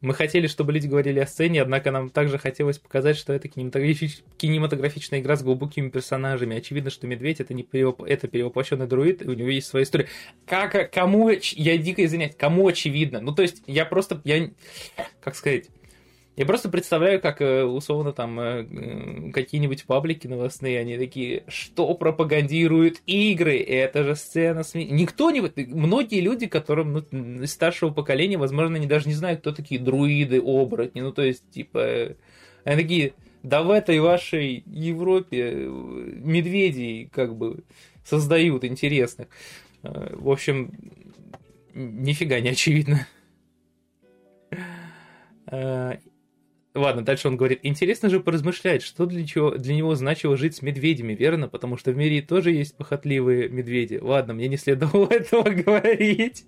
[0.00, 4.20] Мы хотели, чтобы люди говорили о сцене, однако нам также хотелось показать, что это кинематографич...
[4.36, 6.56] кинематографичная игра с глубокими персонажами.
[6.56, 8.02] Очевидно, что медведь это не перевоп...
[8.02, 10.06] это перевоплощенный друид, у него есть своя история.
[10.46, 13.20] Как, кому, я дико извиняюсь, кому очевидно?
[13.20, 14.50] Ну, то есть, я просто, я,
[15.20, 15.66] как сказать,
[16.38, 23.02] я просто представляю, как э, условно там э, какие-нибудь паблики новостные, они такие, что пропагандируют
[23.06, 24.84] игры, это же сцена СМИ.
[24.84, 25.40] Никто не...
[25.40, 31.00] Многие люди, которым ну, старшего поколения, возможно, они даже не знают, кто такие друиды, оборотни,
[31.00, 32.14] ну то есть, типа,
[32.62, 37.64] они такие, да в этой вашей Европе э, медведей как бы
[38.04, 39.26] создают интересных.
[39.82, 40.70] В общем,
[41.74, 43.08] нифига не очевидно.
[46.78, 50.62] Ладно, дальше он говорит, интересно же поразмышлять, что для, чего, для него значило жить с
[50.62, 51.48] медведями, верно?
[51.48, 53.98] Потому что в мире тоже есть похотливые медведи.
[54.00, 56.44] Ладно, мне не следовало этого говорить.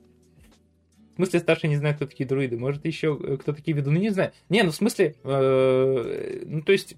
[1.12, 2.56] В смысле, старший не знает, кто такие друиды.
[2.56, 4.30] Может, еще э, кто такие ведуны, не знаю.
[4.48, 6.96] Не, ну в смысле, э, ну то есть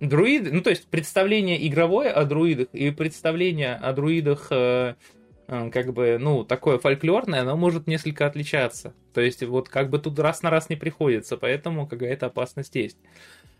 [0.00, 4.96] друиды, ну то есть представление игровое о друидах и представление о друидах э,
[5.46, 8.94] как бы, ну, такое фольклорное, оно может несколько отличаться.
[9.14, 12.98] То есть вот как бы тут раз на раз не приходится, поэтому какая-то опасность есть.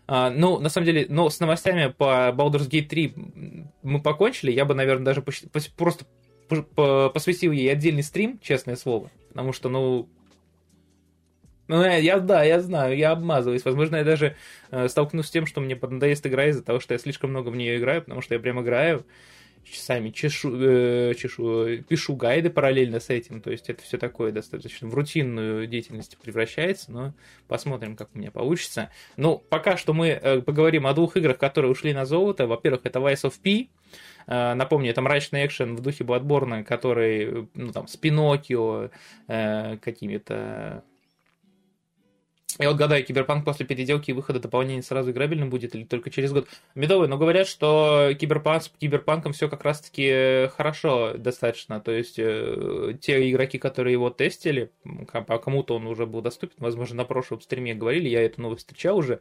[0.07, 3.13] А, ну, на самом деле, но с новостями по Baldur's Gate 3
[3.83, 4.51] мы покончили.
[4.51, 6.05] Я бы, наверное, даже просто
[6.47, 9.11] посвятил ей отдельный стрим, честное слово.
[9.29, 10.09] Потому что, ну,
[11.67, 13.65] ну, я, да, я знаю, я обмазываюсь.
[13.65, 14.37] Возможно, я даже
[14.71, 17.57] э, столкнусь с тем, что мне поднадоест игра из-за того, что я слишком много в
[17.57, 19.05] нее играю, потому что я прям играю
[19.71, 23.41] часами, чешу, э, чешу, пишу гайды параллельно с этим.
[23.41, 27.13] То есть это все такое достаточно в рутинную деятельность превращается, но
[27.47, 28.89] посмотрим, как у меня получится.
[29.15, 32.47] Ну, пока что мы э, поговорим о двух играх, которые ушли на золото.
[32.47, 33.69] Во-первых, это Vice of P.
[34.27, 38.89] Э, напомню, это мрачный экшен в духе Bloodborne, который, ну, там, с Пиноккио,
[39.27, 40.83] э, какими-то
[42.59, 46.31] я вот гадаю, Киберпанк после переделки и выхода дополнения сразу играбельным будет или только через
[46.31, 46.47] год.
[46.75, 51.79] Медовый, но говорят, что Киберпанк с Киберпанком все как раз-таки хорошо достаточно.
[51.79, 54.71] То есть э, те игроки, которые его тестили,
[55.07, 58.97] а кому-то он уже был доступен, возможно, на прошлом стриме говорили, я эту новость встречал
[58.97, 59.19] уже,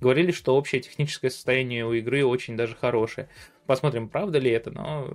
[0.00, 3.28] говорили, что общее техническое состояние у игры очень даже хорошее.
[3.66, 5.10] Посмотрим, правда ли это, но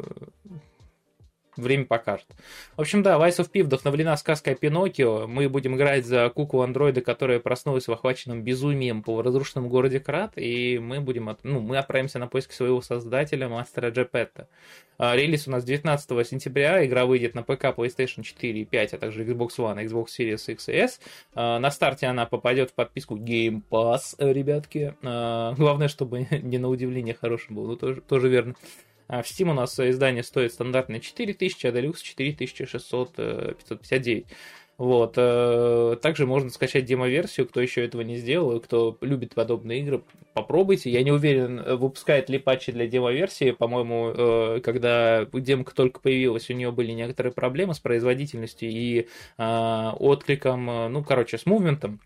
[1.56, 2.28] время покажет.
[2.76, 5.28] В общем, да, Vice of P вдохновлена сказкой Пиноккио.
[5.28, 10.80] Мы будем играть за куклу-андроида, которая проснулась в охваченном безумием по разрушенному городе Крат, и
[10.80, 11.44] мы будем, от...
[11.44, 14.48] ну, мы отправимся на поиски своего создателя, мастера Джепетта.
[14.98, 18.98] А, релиз у нас 19 сентября, игра выйдет на ПК, PlayStation 4 и 5, а
[18.98, 21.00] также Xbox One, Xbox Series X и S.
[21.34, 24.96] А, на старте она попадет в подписку Game Pass, ребятки.
[25.04, 28.56] А, главное, чтобы не на удивление хорошим был, ну тоже, тоже верно.
[29.08, 34.26] А в Steam у нас издание стоит стандартно 4000, а Deluxe 4600, 559.
[34.78, 35.14] Вот.
[35.18, 40.90] Э, также можно скачать демо-версию, кто еще этого не сделал, кто любит подобные игры, попробуйте.
[40.90, 43.52] Я не уверен, выпускает ли патчи для демо-версии.
[43.52, 49.90] По-моему, э, когда демка только появилась, у нее были некоторые проблемы с производительностью и э,
[50.00, 52.00] откликом, ну, короче, с мувментом.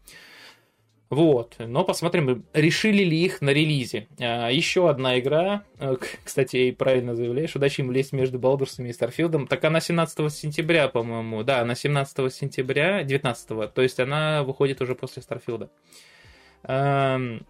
[1.10, 4.08] Вот, но посмотрим, решили ли их на релизе.
[4.20, 8.94] А, еще одна игра, э, кстати, и правильно заявляешь, удачи им лезть между Балдурсами и
[8.94, 9.48] Старфилдом.
[9.48, 14.96] Так она 17 сентября, по-моему, да, она 17 сентября, 19, то есть она выходит уже
[14.96, 15.70] после Старфилда.
[16.64, 17.46] Эм,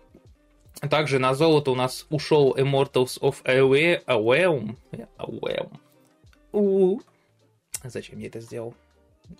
[0.92, 4.78] также на золото у нас ушел Immortals of Aeum.
[6.54, 7.02] Aeum.
[7.84, 8.76] Зачем я это сделал?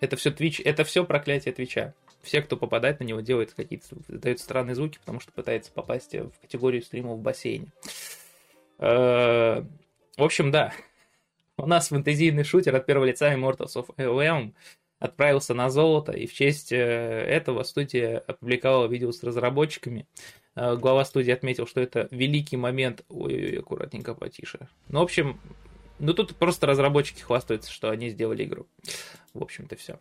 [0.02, 4.40] Это все Twitch, это все проклятие Твича все, кто попадает на него, делают какие-то, дают
[4.40, 7.68] странные звуки, потому что пытается попасть в категорию стримов в бассейне.
[8.80, 9.64] Э,
[10.18, 10.74] в общем, да,
[11.58, 14.54] у нас фэнтезийный шутер от первого лица Immortals of Aeon
[15.00, 20.08] отправился на золото, и в честь э, этого студия опубликовала видео с разработчиками.
[20.56, 23.04] Э, глава студии отметил, что это великий момент...
[23.10, 24.68] Ой, аккуратненько потише.
[24.90, 25.40] Ну, в общем,
[26.00, 28.68] ну тут просто разработчики хвастаются, что они сделали игру.
[29.34, 30.00] В общем-то, все.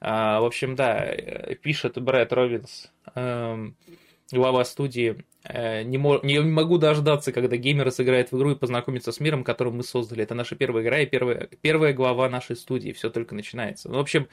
[0.00, 3.76] А, в общем, да, э, пишет Брэд Робинс, эм,
[4.30, 5.24] глава студии.
[5.44, 9.44] Э, не, мо- не могу дождаться, когда геймеры сыграют в игру и познакомятся с миром,
[9.44, 10.22] который мы создали.
[10.22, 12.92] Это наша первая игра и первая, первая глава нашей студии.
[12.92, 13.88] Все только начинается.
[13.88, 14.28] Ну, в общем,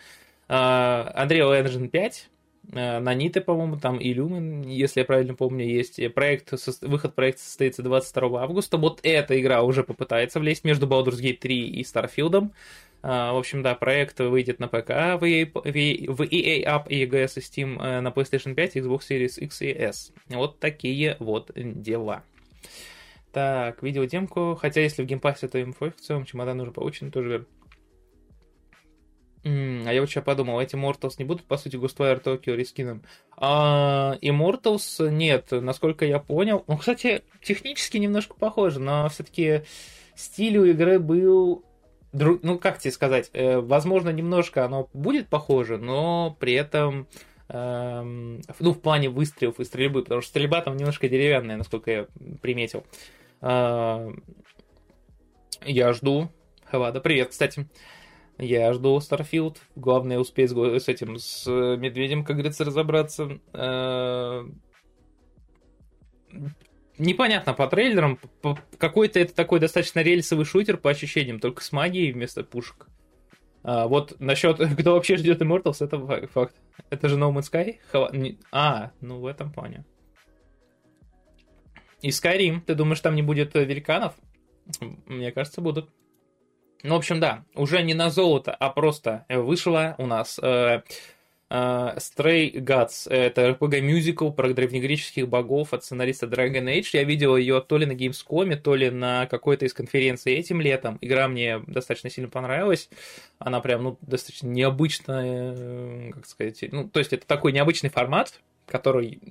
[0.49, 2.29] э, Unreal Engine 5
[2.71, 5.99] Nanite, по-моему, там и Lumen, если я правильно помню, есть.
[6.13, 8.77] Проект, выход проекта состоится 22 августа.
[8.77, 12.51] Вот эта игра уже попытается влезть между Baldur's Gate 3 и Starfield.
[13.03, 17.39] В общем, да, проект выйдет на ПК в EA, в EA App и EGS и
[17.41, 20.13] Steam э, на PlayStation 5, Xbox Series X и S.
[20.29, 22.23] Вот такие вот дела.
[23.33, 24.55] Так, видеодемку.
[24.55, 27.45] Хотя, если в Game Pass е, то целом чемодан уже получен, тоже верно.
[29.45, 29.49] А
[29.91, 33.03] я вот сейчас подумал, эти Immortals не будут, по сути, Ghostwire Tokyo рескином?
[33.35, 36.63] А, Immortals нет, насколько я понял.
[36.67, 39.63] Ну, кстати, технически немножко похоже, но все-таки
[40.15, 41.65] стиль у игры был...
[42.13, 47.07] Ну, как тебе сказать, э, возможно, немножко оно будет похоже, но при этом
[47.49, 52.07] эм, ну, в плане выстрелов и стрельбы, потому что стрельба там немножко деревянная, насколько я
[52.41, 52.85] приметил.
[53.41, 54.11] Э,
[55.65, 56.29] я жду.
[56.65, 57.67] Хавада, привет, кстати.
[58.37, 59.57] Я жду Starfield.
[59.75, 63.39] Главное успеть с этим, с медведем, как говорится, разобраться.
[63.53, 64.43] Э,
[66.97, 68.19] непонятно по трейлерам.
[68.77, 72.87] Какой-то это такой достаточно рельсовый шутер по ощущениям, только с магией вместо пушек.
[73.63, 76.55] А вот насчет, кто вообще ждет Immortals, это факт.
[76.89, 77.77] Это же No Man's Sky?
[77.91, 78.11] Хава...
[78.51, 79.85] А, ну в этом плане.
[82.01, 82.61] И Skyrim.
[82.61, 84.13] Ты думаешь, там не будет э, великанов?
[85.05, 85.89] Мне кажется, будут.
[86.83, 90.81] Ну, в общем, да, уже не на золото, а просто вышла у нас э,
[91.49, 91.53] э,
[91.97, 93.09] Stray Gods.
[93.09, 96.87] Это RPG-мюзикл про древнегреческих богов от сценариста Dragon Age.
[96.91, 100.97] Я видел ее то ли на Gamescom, то ли на какой-то из конференций этим летом.
[100.99, 102.89] Игра мне достаточно сильно понравилась.
[103.39, 108.41] Она прям, ну, достаточно необычная, э, как сказать, ну, то есть это такой необычный формат,
[108.65, 109.21] который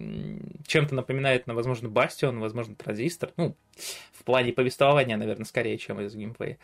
[0.66, 3.32] чем-то напоминает, на, возможно, Бастион, возможно, Транзистор.
[3.36, 3.56] Ну,
[4.12, 6.56] в плане повествования, наверное, скорее, чем из геймплея.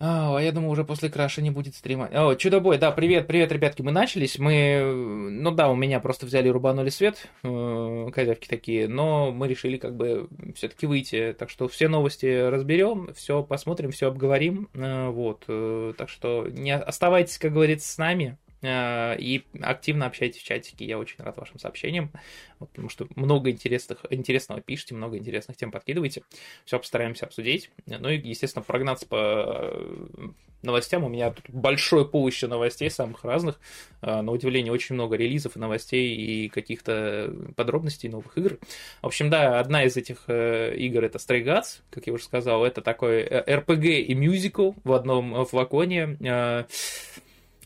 [0.00, 2.08] А, я думаю, уже после краша не будет стрима.
[2.12, 4.38] О, Чудобой, да, привет, привет, ребятки, мы начались.
[4.38, 4.82] Мы,
[5.30, 9.76] ну да, у меня просто взяли и рубанули свет, э, козявки такие, но мы решили
[9.76, 11.34] как бы все-таки выйти.
[11.38, 14.68] Так что все новости разберем, все посмотрим, все обговорим.
[14.74, 18.36] Э, вот, э, так что не оставайтесь, как говорится, с нами.
[18.64, 20.84] Э, и активно общайтесь в чатике.
[20.84, 22.10] Я очень рад вашим сообщениям,
[22.58, 26.22] потому что много интересных, интересного пишите, много интересных тем подкидываете.
[26.64, 27.70] Все постараемся обсудить.
[27.86, 30.28] Ну и, естественно, прогнаться по э,
[30.62, 31.04] новостям.
[31.04, 33.60] У меня тут большой пул еще новостей самых разных.
[34.00, 38.58] Э, на удивление, очень много релизов и новостей и каких-то подробностей новых игр.
[39.02, 42.64] В общем, да, одна из этих игр это Stray Gods, как я уже сказал.
[42.64, 46.16] Это такой RPG и мюзикл в одном флаконе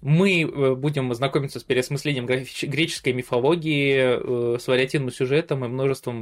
[0.03, 6.19] мы э, будем знакомиться с переосмыслением греческой мифологии, э, с вариативным сюжетом и множеством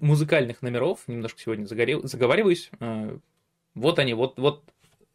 [0.00, 1.00] музыкальных номеров.
[1.06, 2.70] Немножко сегодня заговариваюсь.
[2.80, 3.16] Э,
[3.74, 4.64] вот они, вот, вот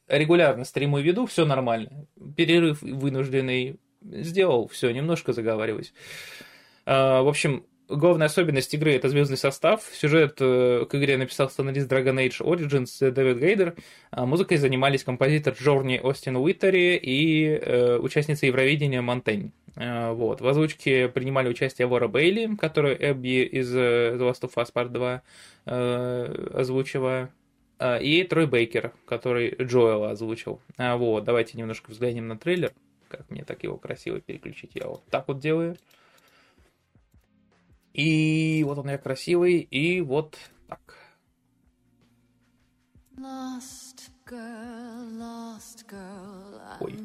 [0.07, 2.07] регулярно стримы веду, все нормально.
[2.35, 5.93] Перерыв вынужденный сделал, все, немножко заговариваюсь.
[6.85, 9.83] В общем, Главная особенность игры— это звездный состав.
[9.93, 13.75] Сюжет э, к игре написал сценарист Dragon Age Origins Дэвид Гейдер.
[14.09, 19.51] А музыкой занимались композитор Джорни Остин Уиттери и э, участница Евровидения Монтень.
[19.75, 20.41] Э, вот.
[20.41, 25.21] В озвучке принимали участие Вора Бейли, которую Эбби из The Last of Us Part 2
[25.65, 27.27] э,
[27.79, 30.59] э, и Трой Бейкер, который Джоэла озвучил.
[30.77, 31.23] А, вот.
[31.23, 32.71] Давайте немножко взглянем на трейлер.
[33.09, 34.71] Как мне так его красиво переключить?
[34.73, 35.77] Я вот так вот делаю.
[37.95, 40.97] И вот он я красивый, и вот так.
[43.15, 46.99] Lost girl, lost girl, Ой.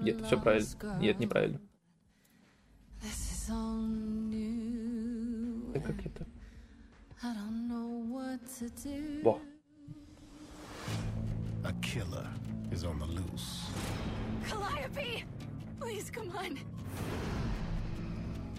[0.00, 0.98] Нет, все правильно.
[1.02, 1.60] Нет, неправильно.
[5.74, 6.26] Это как это?
[9.22, 9.38] Во.
[11.62, 12.26] A killer
[12.72, 13.68] is on the loose.
[14.48, 15.24] Calliope!
[15.78, 16.58] Please, come on.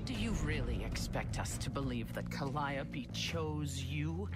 [0.08, 4.30] Do you really expect us to believe that Calliope chose you?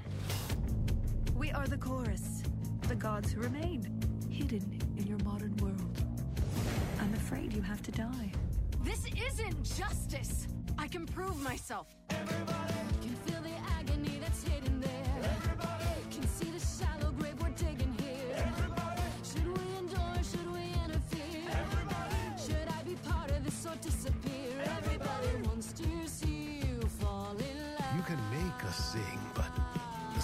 [1.33, 2.43] We are the chorus,
[2.89, 3.87] the gods who remain,
[4.29, 6.03] hidden in your modern world.
[6.99, 8.33] I'm afraid you have to die.
[8.83, 10.45] This isn't justice!
[10.77, 11.87] I can prove myself.
[12.09, 13.30] Everybody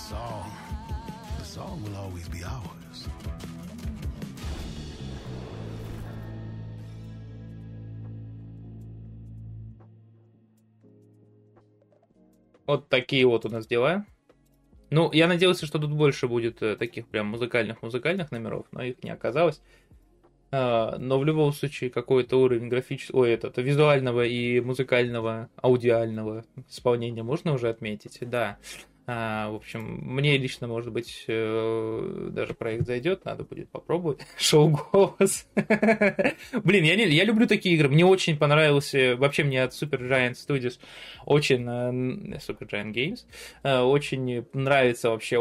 [0.10, 0.50] song,
[1.38, 3.08] the song will always be ours.
[12.66, 14.06] Вот такие вот у нас дела.
[14.90, 19.10] Ну, я надеялся, что тут больше будет э, таких прям музыкальных-музыкальных номеров, но их не
[19.10, 19.62] оказалось.
[20.52, 27.24] А, но в любом случае какой-то уровень графического, ой, это, визуального и музыкального, аудиального исполнения
[27.24, 28.58] можно уже отметить, да.
[29.10, 34.20] А, в общем, мне лично, может быть, э, даже проект зайдет, надо будет попробовать.
[34.38, 35.48] Шоу голос.
[35.56, 37.88] Блин, я, не, я люблю такие игры.
[37.88, 40.78] Мне очень понравился, вообще мне от Super Giant Studios
[41.26, 43.20] очень, э, Super Giant Games,
[43.64, 45.38] э, очень нравится вообще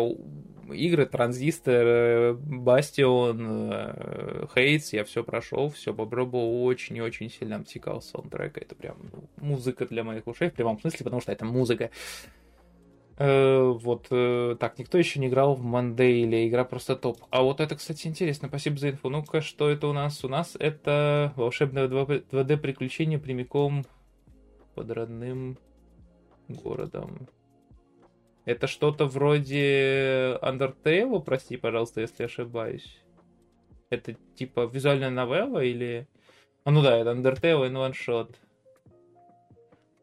[0.73, 8.61] игры Транзистор, Бастион, Хейтс, я все прошел, все попробовал, очень-очень сильно обтекал саундтрека.
[8.61, 11.91] Это прям ну, музыка для моих ушей в прямом смысле, потому что это музыка.
[13.19, 17.19] Э, вот э, так, никто еще не играл в или игра просто топ.
[17.31, 18.49] А вот это, кстати, интересно.
[18.49, 19.09] Спасибо за инфу.
[19.09, 20.23] Ну-ка, что это у нас?
[20.25, 23.87] У нас это волшебное 2D приключение прямиком
[24.75, 25.59] под родным
[26.49, 27.29] городом.
[28.45, 33.03] Это что-то вроде Undertale, прости, пожалуйста, если ошибаюсь.
[33.89, 36.07] Это типа визуальная новелла или...
[36.65, 38.35] А, ну да, это Undertale in One Shot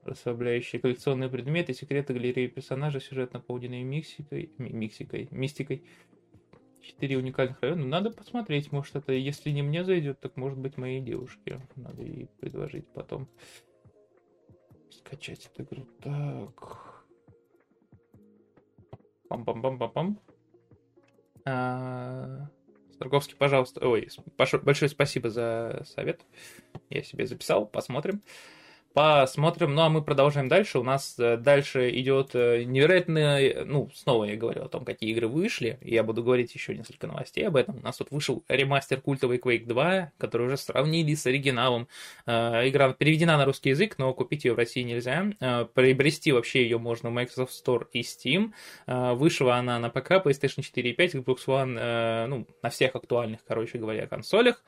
[0.06, 5.84] расслабляющие коллекционные предметы, секреты галереи персонажей, сюжет наполненный миксикой, миксикой, мистикой.
[6.82, 7.86] Четыре уникальных района.
[7.86, 11.62] Надо посмотреть, может это, если не мне зайдет, так может быть моей девушке.
[11.78, 13.30] Надо ей предложить потом
[14.92, 15.88] скачать эту игру.
[16.02, 17.06] Так.
[19.30, 20.20] Пам-пам-пам-пам-пам.
[21.46, 22.50] А...
[22.94, 23.86] Старковский, пожалуйста.
[23.88, 24.08] Ой,
[24.64, 26.26] большое спасибо за совет.
[26.90, 28.22] Я себе записал, посмотрим.
[28.94, 29.74] Посмотрим.
[29.74, 30.78] Ну, а мы продолжаем дальше.
[30.78, 33.66] У нас э, дальше идет э, невероятно...
[33.66, 35.80] Ну, снова я говорю о том, какие игры вышли.
[35.82, 37.78] Я буду говорить еще несколько новостей об этом.
[37.78, 41.88] У нас тут вышел ремастер культовый Quake 2, который уже сравнили с оригиналом.
[42.28, 45.26] Э, игра переведена на русский язык, но купить ее в России нельзя.
[45.74, 48.54] Приобрести вообще ее можно в Microsoft Store и Steam.
[48.86, 53.80] Вышла она на ПК, PlayStation 4 и 5, Xbox One, ну, на всех актуальных, короче
[53.80, 54.64] говоря, консолях.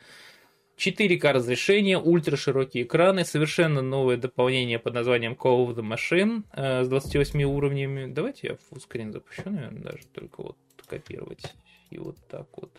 [0.77, 6.89] 4К разрешение, ультраширокие экраны, совершенно новое дополнение под названием Call of the Machine э, с
[6.89, 8.11] 28 уровнями.
[8.11, 11.53] Давайте я фуллскрин запущу, наверное, даже только вот копировать
[11.89, 12.71] и вот так вот.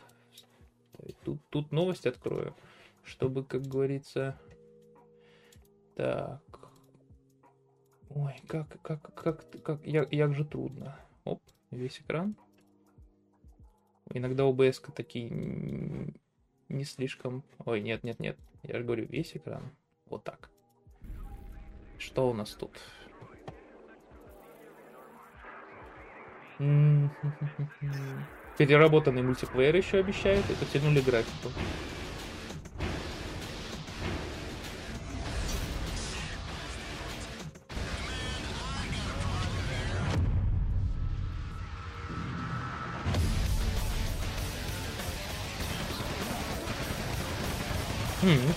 [1.24, 2.54] Тут, тут новость открою,
[3.04, 4.38] чтобы, как говорится...
[5.94, 6.42] Так.
[8.10, 10.98] Ой, как, как, как, как, як, як же трудно.
[11.24, 11.40] Оп,
[11.70, 12.36] весь экран.
[14.12, 16.12] Иногда OBS такие
[16.68, 17.42] не слишком...
[17.64, 18.38] Ой, нет, нет, нет.
[18.62, 19.70] Я же говорю, весь экран.
[20.06, 20.50] Вот так.
[21.98, 22.78] Что у нас тут?
[28.58, 31.50] Переработанный мультиплеер еще обещают и потянули графику.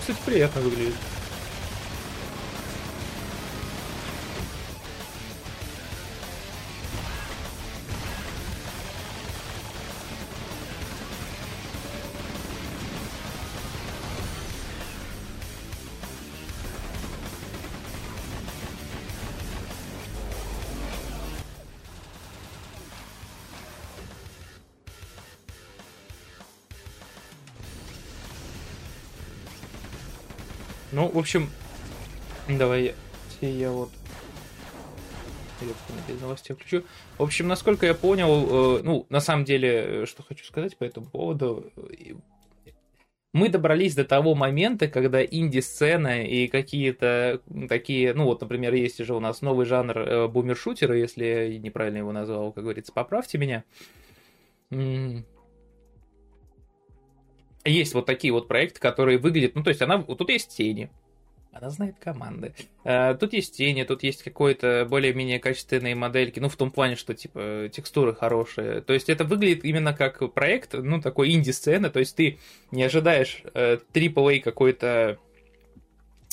[0.00, 0.94] Кстати, приятно выглядит.
[31.10, 31.50] В общем,
[32.48, 32.94] давай
[33.40, 33.90] я вот
[36.08, 36.84] без новостей включу.
[37.18, 41.06] В общем, насколько я понял, э, ну, на самом деле, что хочу сказать по этому
[41.06, 41.70] поводу,
[43.32, 49.14] мы добрались до того момента, когда инди-сцена и какие-то такие, ну вот, например, есть же
[49.14, 53.64] у нас новый жанр э, бумершутера, если я неправильно его назвал, как говорится, поправьте меня.
[57.64, 60.90] Есть вот такие вот проекты, которые выглядят, ну, то есть она, вот тут есть тени,
[61.52, 62.54] она знает команды.
[62.84, 67.12] А, тут есть тени, тут есть какой-то более-менее качественные модельки, ну, в том плане, что,
[67.12, 68.82] типа, текстуры хорошие.
[68.82, 72.38] То есть это выглядит именно как проект, ну, такой инди-сцены, то есть ты
[72.70, 73.78] не ожидаешь э,
[74.44, 75.18] какой-то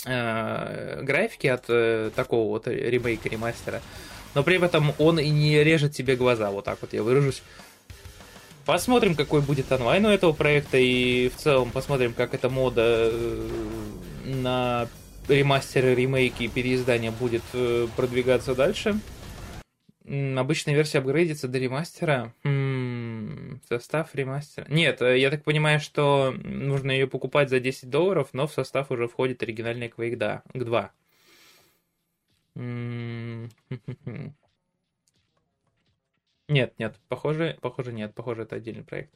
[0.05, 3.81] э, графики от э, такого вот ремейка, ремастера,
[4.35, 7.41] но при этом он и не режет тебе глаза, вот так вот я выражусь.
[8.65, 13.47] Посмотрим, какой будет онлайн у этого проекта, и в целом посмотрим, как эта мода э,
[14.25, 14.87] на
[15.27, 18.99] ремастеры, ремейки и переиздания будет э, продвигаться дальше.
[20.05, 22.33] Обычная версия апгрейдится до ремастера.
[23.67, 24.65] Состав ремастера.
[24.69, 28.89] Нет, э, я так понимаю, что нужно ее покупать за 10 долларов, но в состав
[28.91, 30.91] уже входит оригинальный Quake 2.
[36.49, 39.13] Нет, нет, похоже, похоже нет, похоже это отдельный проект.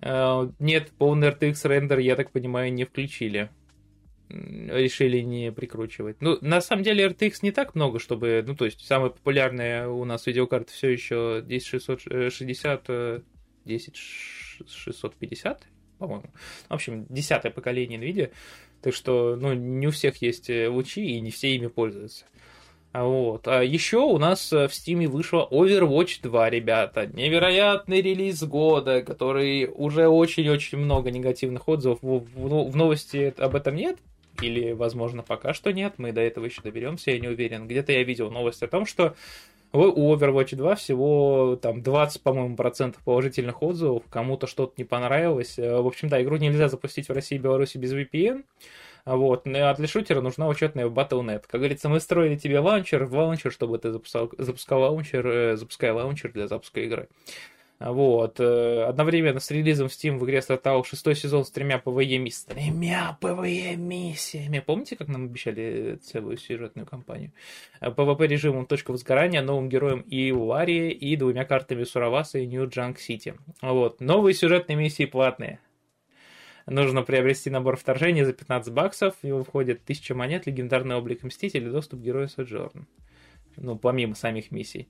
[0.00, 3.50] Uh, нет, полный RTX рендер, я так понимаю, не включили.
[4.28, 6.16] Решили не прикручивать.
[6.20, 8.44] Ну, на самом деле RTX не так много, чтобы...
[8.46, 13.22] Ну, то есть, самая популярная у нас видеокарта все еще 10660,
[13.64, 15.62] 10650,
[15.98, 16.30] по-моему.
[16.68, 18.32] В общем, десятое поколение NVIDIA.
[18.82, 22.24] Так что, ну, не у всех есть э, лучи, и не все ими пользуются.
[22.92, 23.46] Вот.
[23.48, 27.06] А еще у нас э, в Steam вышла Overwatch 2, ребята.
[27.06, 31.98] Невероятный релиз года, который уже очень-очень много негативных отзывов.
[32.02, 33.98] В, в, в новости об этом нет,
[34.42, 37.66] или, возможно, пока что нет, мы до этого еще доберемся, я не уверен.
[37.66, 39.14] Где-то я видел новость о том, что
[39.72, 45.58] у Overwatch 2 всего там 20, по-моему, процентов положительных отзывов, кому-то что-то не понравилось.
[45.58, 48.44] Э, в общем, да, игру нельзя запустить в России и Беларуси без VPN.
[49.04, 49.46] Вот.
[49.46, 51.44] А для шутера нужна учетная Battle.net.
[51.46, 55.90] Как говорится, мы строили тебе лаунчер, в лаунчер, чтобы ты запускал, запускал лаунчер, э, запускай
[55.92, 57.08] лаунчер для запуска игры.
[57.78, 58.40] Вот.
[58.40, 62.58] Э, одновременно с релизом в Steam в игре стартовал шестой сезон с тремя PvE миссиями.
[62.58, 64.60] Тремя PvE миссиями.
[64.60, 67.32] Помните, как нам обещали целую сюжетную кампанию?
[67.80, 67.88] Э,
[68.26, 73.34] режимом точка возгорания, новым героем Иллари, и двумя картами Сураваса и New Junk City.
[73.60, 74.00] Вот.
[74.00, 75.60] Новые сюжетные миссии платные.
[76.66, 79.14] Нужно приобрести набор вторжения за 15 баксов.
[79.20, 82.86] В него входит 1000 монет, легендарный облик Мстителя доступ героя Соджорн.
[83.56, 84.88] Ну, помимо самих миссий.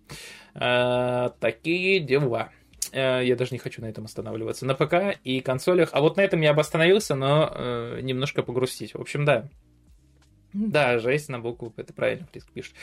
[0.54, 2.50] А, такие дела.
[2.92, 4.66] Э, я даже не хочу на этом останавливаться.
[4.66, 5.90] На ПК и консолях.
[5.92, 8.94] А вот на этом я бы остановился, но э, немножко погрустить.
[8.94, 9.48] В общем, да.
[10.52, 12.74] Да, жесть на букву, это правильно Фриск пишет.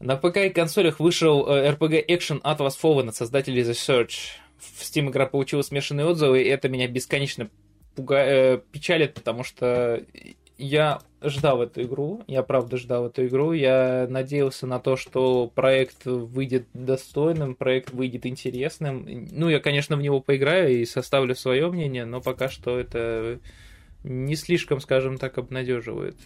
[0.00, 4.36] На ПК и консолях вышел э, RPG Action Atlas Fallen от создателей The Search.
[4.58, 7.48] В Steam игра получила смешанные отзывы, и это меня бесконечно
[7.94, 8.18] пуга...
[8.18, 10.04] э, печалит, потому что
[10.58, 16.06] я ждал эту игру, я правда ждал эту игру, я надеялся на то, что проект
[16.06, 19.06] выйдет достойным, проект выйдет интересным.
[19.30, 23.40] Ну, я, конечно, в него поиграю и составлю свое мнение, но пока что это
[24.04, 26.16] не слишком, скажем так, обнадеживает.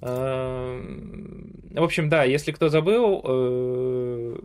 [0.00, 0.80] А,
[1.70, 4.36] в общем, да, если кто забыл, э,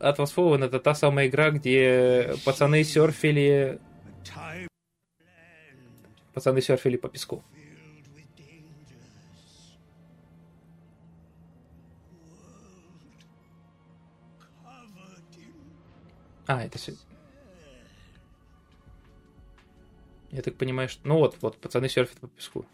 [0.00, 3.78] Atlas Fallen это та самая игра, где пацаны серфили...
[6.34, 7.44] Пацаны серфили по песку.
[16.48, 16.94] А, это все.
[20.30, 21.06] Я так понимаю, что...
[21.06, 22.64] Ну вот, вот, пацаны серфят по песку.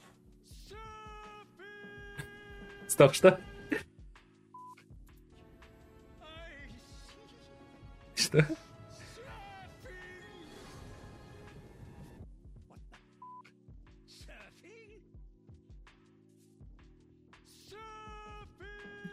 [2.87, 3.41] Стоп, что?
[8.14, 8.47] Что?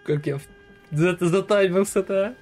[0.06, 0.40] Как я
[0.92, 2.36] затаймился-то, а?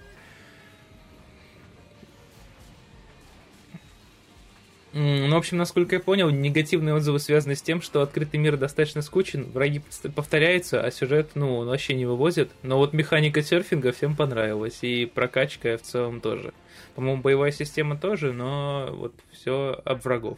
[5.39, 9.81] Общем, насколько я понял, негативные отзывы связаны с тем, что открытый мир достаточно скучен, враги
[10.15, 12.51] повторяются, а сюжет, ну, он вообще не вывозит.
[12.61, 16.53] Но вот механика серфинга всем понравилась, и прокачка в целом тоже.
[16.95, 20.37] По-моему, боевая система тоже, но вот все об врагов.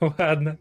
[0.00, 0.58] Ладно.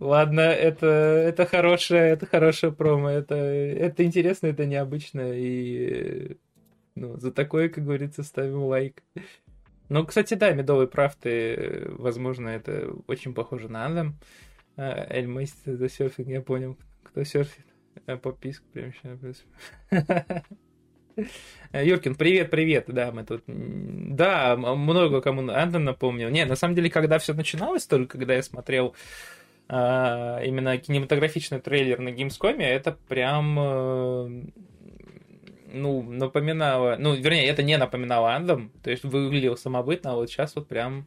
[0.00, 6.36] Ладно, это, это хорошее, это хорошее промо, это, это интересно, это необычно, и
[6.96, 9.02] ну, за такое, как говорится, ставим лайк.
[9.88, 14.12] Ну, кстати, да, медовый прав, ты, возможно, это очень похоже на Anthem.
[14.76, 17.64] А, Эль Мейстер за серфинг, я понял, кто серфит.
[18.06, 19.44] А, Подписку прям сейчас.
[21.72, 26.28] Юркин, привет, привет, да, мы тут, да, много кому Anthem напомнил.
[26.28, 28.94] Не, на самом деле, когда все начиналось, только когда я смотрел
[29.68, 34.42] а, именно кинематографичный трейлер на Gamescom, это прям э,
[35.76, 40.56] ну, напоминало, ну, вернее, это не напоминало Андом, то есть выглядел самобытно, а вот сейчас
[40.56, 41.06] вот прям,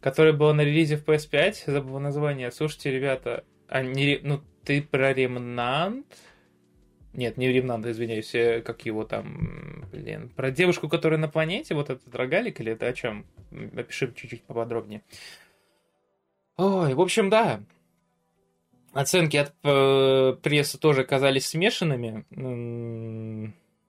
[0.00, 5.12] который был на релизе в PS5, забыл название, слушайте, ребята, а не, ну, ты про
[5.12, 6.06] Ремнант?
[7.14, 11.90] Нет, не Ремнант, извиняюсь, э, как его там, блин, про девушку, которая на планете, вот
[11.90, 13.26] этот рогалик или это о чем?
[13.76, 15.02] Опиши чуть-чуть поподробнее.
[16.56, 17.60] Ой, в общем, да,
[18.92, 22.24] Оценки от э, прессы тоже казались смешанными.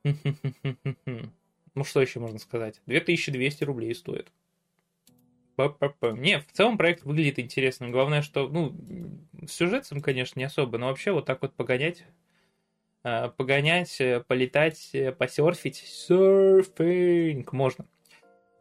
[1.75, 2.81] Ну, что еще можно сказать?
[2.87, 4.31] 2200 рублей стоит.
[6.13, 7.91] Не, в целом проект выглядит интересным.
[7.91, 8.75] Главное, что, ну,
[9.45, 12.05] с сюжетом, конечно, не особо, но вообще вот так вот погонять,
[13.03, 17.85] э, погонять, э, полетать, э, посерфить, серфинг можно.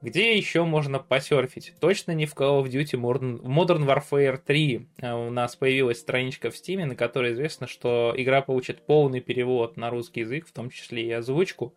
[0.01, 1.75] Где еще можно посерфить?
[1.81, 4.89] Точно не в Call of Duty Modern, Modern Warfare 3.
[5.03, 9.77] А, у нас появилась страничка в Steam, на которой известно, что игра получит полный перевод
[9.77, 11.75] на русский язык, в том числе и озвучку.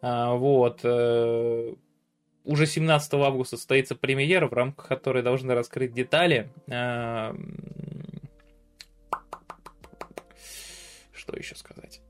[0.00, 0.80] А, вот.
[0.82, 1.74] Э,
[2.44, 6.50] уже 17 августа состоится премьера, в рамках которой должны раскрыть детали.
[6.68, 7.32] А,
[11.12, 12.00] что еще сказать?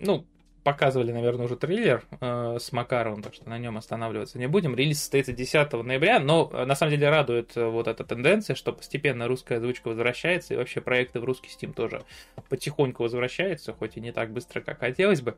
[0.00, 0.26] Ну,
[0.64, 4.74] показывали, наверное, уже трейлер э, с Макаровым, так что на нем останавливаться не будем.
[4.74, 8.72] Релиз состоится 10 ноября, но э, на самом деле радует э, вот эта тенденция, что
[8.72, 12.02] постепенно русская озвучка возвращается, и вообще проекты в русский Steam тоже
[12.48, 15.36] потихоньку возвращаются, хоть и не так быстро, как хотелось бы.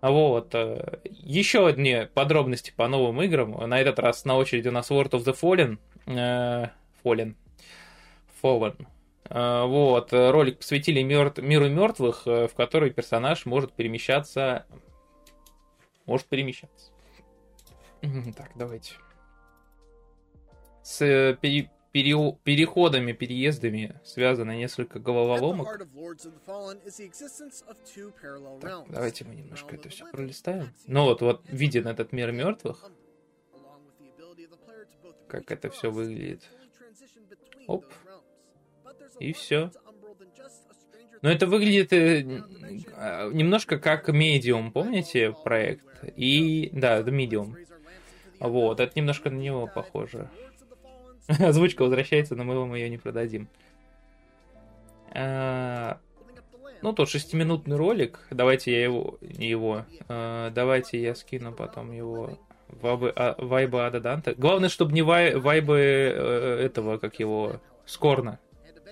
[0.00, 0.54] Вот.
[0.54, 3.68] Э, еще одни подробности по новым играм.
[3.68, 5.78] На этот раз на очереди у нас World of the Fallen.
[6.06, 6.68] Э,
[7.04, 7.34] Fallen.
[8.40, 8.86] Fallen.
[9.30, 11.38] Э, вот, ролик посвятили мертв...
[11.40, 14.66] миру мертвых, э, в который персонаж может перемещаться.
[16.04, 16.90] Может перемещаться.
[18.36, 18.94] Так, давайте.
[20.82, 21.70] С пере...
[21.92, 25.78] переходами, переездами связано несколько головоломок.
[28.60, 30.74] Так, давайте мы немножко это все пролистаем.
[30.86, 32.90] Ну вот, вот виден этот мир мертвых.
[35.28, 36.48] Как это все выглядит.
[37.68, 37.84] Оп.
[39.20, 39.70] И все.
[41.22, 42.42] Но это выглядит э,
[42.96, 45.84] а, немножко как Medium, помните проект?
[46.16, 47.54] И, да, The Medium.
[48.40, 50.30] Вот, это немножко на него похоже.
[51.28, 53.48] Озвучка возвращается, но мы вам ее не продадим.
[55.12, 55.98] А,
[56.80, 58.26] ну, тот шестиминутный ролик.
[58.30, 59.18] Давайте я его...
[59.20, 59.84] Его.
[60.08, 64.34] А, давайте я скину потом его вайбы, а, вайбы Ада Данте.
[64.38, 68.38] Главное, чтобы не вай, вайбы э, этого, как его, Скорна.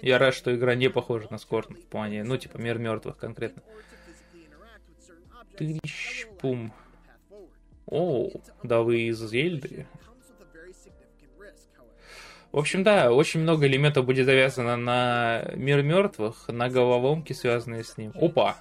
[0.03, 3.63] Я рад, что игра не похожа на Скорн в плане, ну, типа, мир мертвых конкретно.
[5.57, 6.73] Тыщ, пум.
[7.87, 8.31] О,
[8.63, 9.87] да вы из Зельды.
[12.51, 17.99] В общем, да, очень много элементов будет завязано на мир мертвых, на головоломки, связанные с
[17.99, 18.13] ним.
[18.15, 18.57] Опа!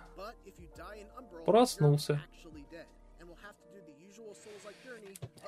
[1.46, 2.22] Проснулся.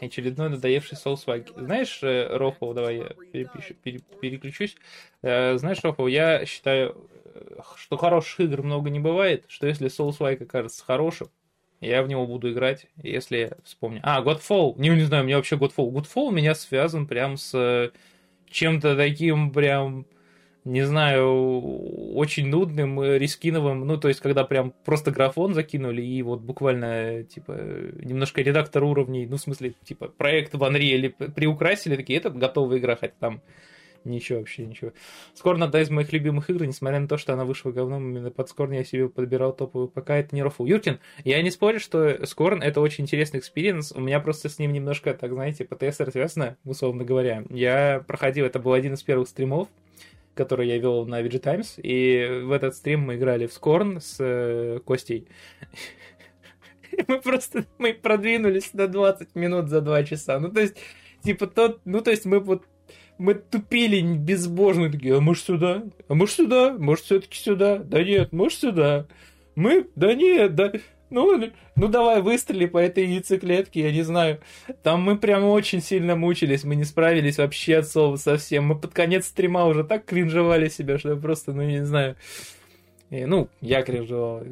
[0.02, 1.48] Очередной надоевший souls-like.
[1.56, 4.76] Знаешь, э, Рофл, давай я перепишу, пере, переключусь.
[5.22, 6.96] Э, знаешь, Рофл, я считаю,
[7.34, 11.30] э, что хороших игр много не бывает, что если souls-like окажется хорошим,
[11.82, 14.02] я в него буду играть, если вспомню.
[14.04, 14.76] А, Godfall.
[14.78, 15.92] Не, не знаю, мне вообще Godfall.
[15.92, 17.92] Godfall у меня связан прям с
[18.50, 20.06] чем-то таким прям,
[20.66, 23.88] не знаю, очень нудным, reskin овым.
[23.88, 27.54] Ну, то есть, когда прям просто графон закинули и вот буквально, типа,
[28.04, 32.96] немножко редактор уровней, ну, в смысле, типа, проект в Unreal приукрасили, такие, это готовая игра,
[32.96, 33.42] хотя там
[34.06, 34.92] Ничего вообще, ничего.
[35.34, 38.50] Scorn одна из моих любимых игр, несмотря на то, что она вышла говном, именно под
[38.50, 40.66] Scorn я себе подбирал топовую, пока это не рофл.
[40.66, 44.74] Юркин, я не спорю, что Scorn это очень интересный experience, у меня просто с ним
[44.74, 47.44] немножко, так знаете, ПТСР связано, условно говоря.
[47.50, 49.68] Я проходил, это был один из первых стримов,
[50.34, 54.18] который я вел на VG Times, и в этот стрим мы играли в Scorn с
[54.20, 55.28] э, Костей.
[57.08, 60.40] Мы просто, мы продвинулись на 20 минут за 2 часа.
[60.40, 60.76] Ну, то есть,
[61.24, 62.66] типа, тот, ну, то есть, мы вот
[63.20, 65.84] мы тупили безбожно, такие, а может сюда?
[66.08, 66.74] А может сюда?
[66.80, 67.78] Может все-таки сюда?
[67.78, 69.08] Да нет, может сюда?
[69.56, 69.88] Мы?
[69.96, 70.72] Да нет, да...
[71.10, 74.40] Ну, ну давай выстрели по этой яйцеклетке, я не знаю.
[74.84, 78.66] Там мы прям очень сильно мучились, мы не справились вообще от слова совсем.
[78.66, 82.16] Мы под конец стрима уже так кринжевали себя, что я просто, ну не знаю.
[83.10, 84.44] И, ну, я кринжевал,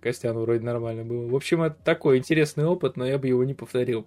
[0.00, 1.28] Костяну вроде нормально было.
[1.28, 4.06] В общем, это такой интересный опыт, но я бы его не повторил.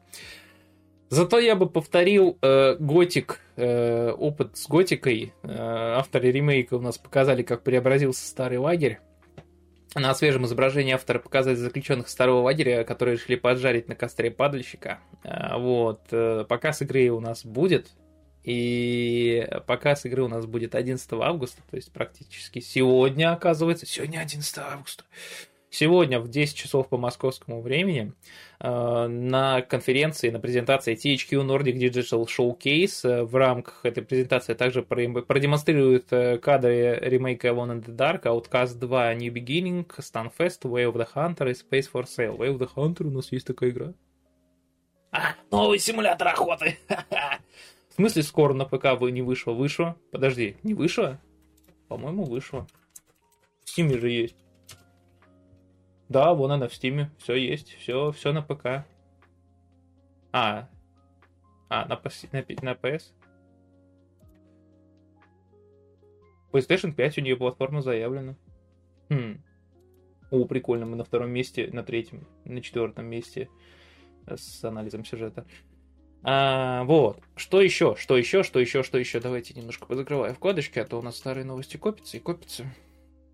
[1.10, 5.34] Зато я бы повторил э, Готик, э, опыт с Готикой.
[5.42, 9.00] Э, авторы ремейка у нас показали, как преобразился старый лагерь.
[9.96, 15.00] На свежем изображении авторы показали заключенных старого лагеря, которые решили поджарить на костре падальщика.
[15.24, 16.02] Э, вот.
[16.12, 17.90] Э, показ игры у нас будет.
[18.44, 23.86] И показ игры у нас будет 11 августа, то есть практически сегодня, оказывается.
[23.86, 25.04] Сегодня 11 августа
[25.70, 28.14] сегодня в 10 часов по московскому времени
[28.60, 34.84] э, на конференции, на презентации THQ Nordic Digital Showcase э, в рамках этой презентации также
[34.84, 40.96] продемонстрируют э, кадры ремейка Alone in the Dark, Outcast 2 New Beginning, Stunfest, Way of
[40.96, 42.38] the Hunter и Space for Sale.
[42.38, 43.94] Way of the Hunter у нас есть такая игра.
[45.12, 46.78] А, новый симулятор охоты!
[47.90, 49.52] В смысле скоро на ПК вы не вышло?
[49.52, 49.98] Вышло?
[50.12, 51.20] Подожди, не вышло?
[51.90, 52.68] По-моему, вышло.
[53.66, 54.36] В Steam же есть.
[56.10, 57.12] Да, вон она в Стиме.
[57.20, 57.76] Все есть.
[57.76, 58.86] Все, все на ПК.
[60.32, 60.68] А.
[61.70, 63.04] А, на, на, на PS?
[66.52, 68.36] PlayStation 5 у нее платформа заявлена.
[69.10, 69.42] Хм.
[70.32, 73.50] О, прикольно, мы на втором месте, на третьем, на четвертом месте
[74.28, 75.46] с анализом сюжета.
[76.24, 77.22] А, вот.
[77.36, 77.96] Что еще?
[77.96, 78.42] Что еще?
[78.42, 78.82] Что еще?
[78.82, 79.20] Что еще?
[79.20, 82.66] Давайте немножко позакрываю вкладочки, а то у нас старые новости копятся и копятся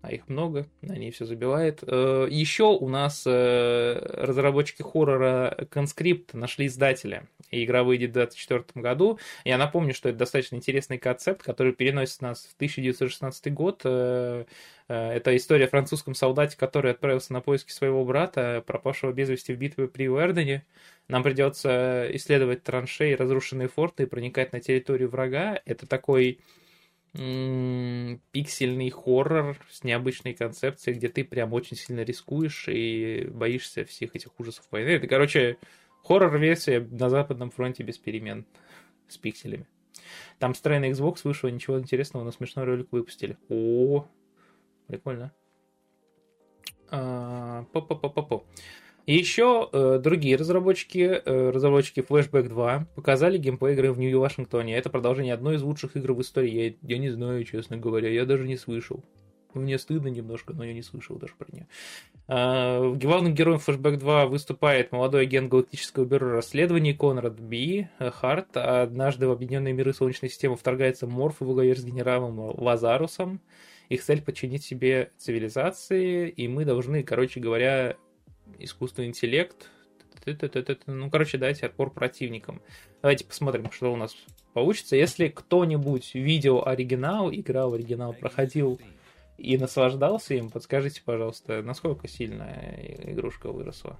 [0.02, 1.82] а их много, на ней все забивает.
[1.86, 8.82] Э, Еще у нас э, разработчики хоррора Conscript нашли издателя, и игра выйдет в 2024
[8.82, 9.18] году.
[9.44, 13.80] Я напомню, что это достаточно интересный концепт, который переносит нас в 1916 год.
[13.84, 14.44] Э,
[14.88, 19.58] это история о французском солдате, который отправился на поиски своего брата, пропавшего без вести в
[19.58, 20.64] битве при Уэрдене.
[21.08, 25.60] Нам придется исследовать траншеи, разрушенные форты и проникать на территорию врага.
[25.64, 26.40] Это такой
[27.12, 34.38] пиксельный хоррор с необычной концепцией, где ты прям очень сильно рискуешь и боишься всех этих
[34.38, 34.90] ужасов войны.
[34.90, 35.56] Это, короче,
[36.02, 38.46] хоррор-версия на Западном фронте без перемен
[39.08, 39.66] с пикселями.
[40.38, 43.38] Там встроенный Xbox вышел, ничего интересного, но смешной ролик выпустили.
[43.48, 44.06] О,
[44.86, 45.32] прикольно.
[46.90, 48.44] А, по-по-по-по-по.
[49.06, 54.76] И еще э, другие разработчики, э, разработчики Flashback 2, показали геймплей игры в Нью-Вашингтоне.
[54.76, 56.50] Это продолжение одной из лучших игр в истории.
[56.82, 59.04] Я, я не знаю, честно говоря, я даже не слышал.
[59.54, 61.68] Мне стыдно немножко, но я не слышал даже про нее.
[62.26, 68.56] А, главным героем Flashback 2 выступает молодой агент Галактического бюро расследований Конрад Би Харт.
[68.56, 73.40] Однажды в Объединенные миры Солнечной системы вторгается Морф во главе с генералом Лазарусом.
[73.88, 77.96] Их цель подчинить себе цивилизации, и мы должны, короче говоря,
[78.58, 79.70] искусственный интеллект,
[80.86, 82.60] ну, короче, дать отпор противникам.
[83.00, 84.16] Давайте посмотрим, что у нас
[84.52, 84.96] получится.
[84.96, 88.80] Если кто-нибудь видел оригинал, играл в оригинал, проходил
[89.38, 92.50] и наслаждался им, подскажите, пожалуйста, насколько сильно
[93.04, 93.98] игрушка выросла?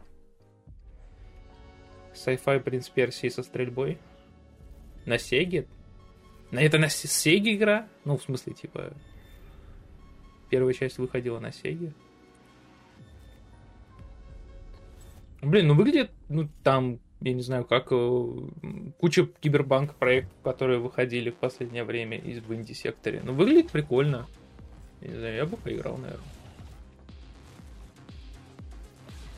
[2.15, 3.99] Sci-Fi Принц Персии со стрельбой?
[5.05, 5.67] На Сеге?
[6.51, 7.89] Это на Сеге игра?
[8.05, 8.95] Ну, в смысле, типа,
[10.51, 11.93] первая часть выходила на Сеге.
[15.47, 18.27] Блин, ну выглядит, ну там, я не знаю, как э,
[18.99, 23.23] куча кибербанк проектов, которые выходили в последнее время из в инди-секторе.
[23.23, 24.27] Ну выглядит прикольно.
[25.01, 26.27] Я не знаю, я бы поиграл, наверное.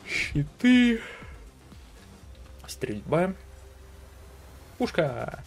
[0.07, 0.99] Щиты.
[2.65, 3.35] Стрельба.
[4.79, 5.43] Пушка.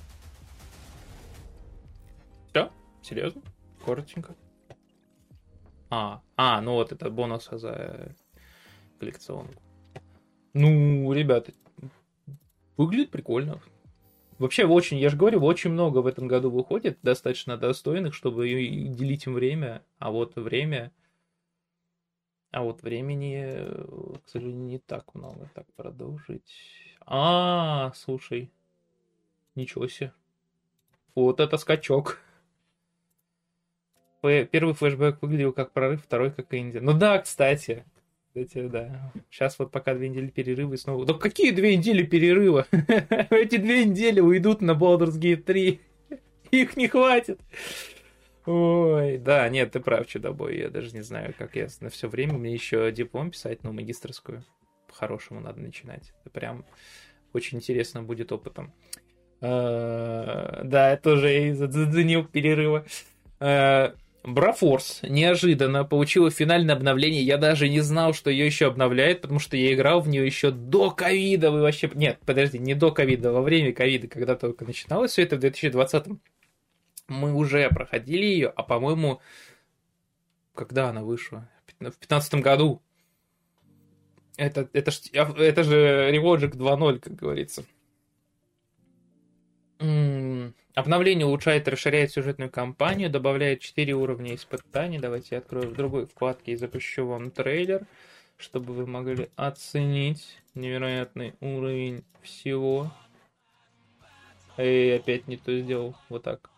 [2.51, 2.71] Все?
[3.03, 3.43] Серьезно?
[3.85, 4.37] Коротенько.
[5.91, 8.15] А, а, ну вот это бонус за
[9.01, 9.62] коллекционку.
[10.55, 11.53] Ну, ребята,
[12.76, 13.61] выглядит прикольно.
[14.38, 19.26] Вообще, очень, я же говорю, очень много в этом году выходит, достаточно достойных, чтобы делить
[19.26, 20.92] им время, а вот время...
[22.50, 23.66] А вот времени,
[24.18, 25.48] к сожалению, не так много.
[25.55, 26.53] Так, продолжить.
[27.07, 28.50] А, слушай.
[29.55, 30.12] Ничего себе.
[31.14, 32.20] Вот это скачок.
[34.20, 36.76] Первый флешбэк выглядел как прорыв, второй как инди.
[36.76, 37.86] Ну да, кстати.
[38.35, 39.12] Кстати, да.
[39.30, 41.05] Сейчас вот пока две недели перерыва и снова...
[41.05, 42.66] Да какие две недели перерыва?
[42.70, 45.80] Эти две недели уйдут на Baldur's Gate 3.
[46.51, 47.41] Их не хватит.
[48.47, 50.59] Ой, да, нет, ты прав, чудобой.
[50.61, 52.39] Я даже не знаю, как я на все время.
[52.39, 54.43] Мне еще диплом писать, ну, магистрскую.
[54.89, 56.14] По-хорошему надо начинать.
[56.22, 56.64] Это прям
[57.35, 58.72] очень интересно будет опытом.
[59.43, 62.87] А, да, я тоже заценил перерыва.
[64.25, 67.23] Брафорс неожиданно получила финальное обновление.
[67.23, 70.51] Я даже не знал, что ее еще обновляют, потому что я играл в нее еще
[70.51, 71.51] до ковида.
[71.51, 71.91] Вы вообще...
[71.95, 76.07] Нет, подожди, не до ковида, во время ковида, когда только начиналось все это в 2020
[77.09, 79.20] мы уже проходили ее, а по-моему,
[80.55, 81.49] когда она вышла?
[81.66, 82.83] В 2015 году.
[84.37, 87.64] Это, это, ж, это же Relogic 2.0, как говорится.
[90.75, 94.99] Обновление улучшает и расширяет сюжетную кампанию, добавляет 4 уровня испытаний.
[94.99, 97.87] Давайте я открою в другой вкладке и запущу вам трейлер,
[98.39, 102.91] чтобы вы могли оценить невероятный уровень всего.
[104.57, 105.95] И опять не то сделал.
[106.09, 106.51] Вот так.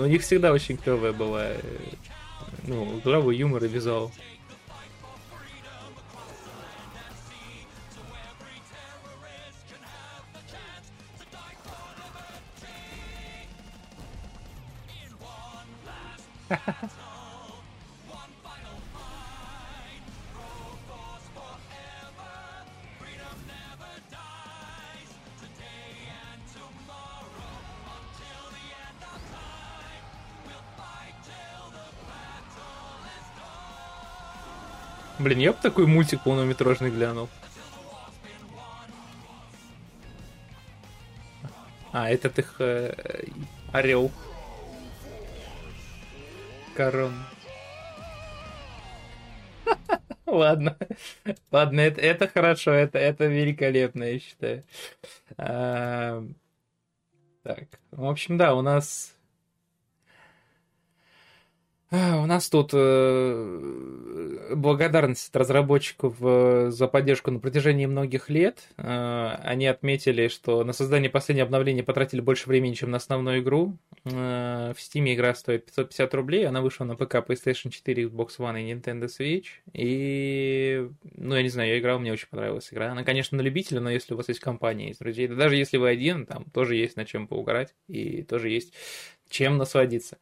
[0.00, 1.60] Но у них всегда очень клевая была, э,
[2.66, 4.10] ну, здравый юмор и визуал.
[16.48, 16.99] Ha ha ha.
[35.20, 37.28] Блин, я бы такой мультик полнометражный глянул.
[41.92, 42.94] А, этот их э,
[43.70, 44.10] орел.
[46.74, 47.12] Корон.
[50.26, 50.78] Ладно.
[51.50, 54.64] Ладно, это, это хорошо, это, это великолепно, я считаю.
[55.36, 56.24] А,
[57.42, 59.14] так, в общем, да, у нас
[61.92, 68.60] у нас тут э, благодарность от разработчиков э, за поддержку на протяжении многих лет.
[68.76, 73.76] Э, они отметили, что на создание последнего обновления потратили больше времени, чем на основную игру.
[74.04, 78.72] В Steam игра стоит 550 рублей, она вышла на ПК, PlayStation 4, Xbox One и
[78.72, 79.46] Nintendo Switch.
[79.72, 82.92] И, ну, я не знаю, я играл, мне очень понравилась игра.
[82.92, 85.76] Она, конечно, на любителя, но если у вас есть компания, есть друзья, да даже если
[85.76, 88.72] вы один, там тоже есть над чем поугарать и тоже есть
[89.28, 90.18] чем насладиться.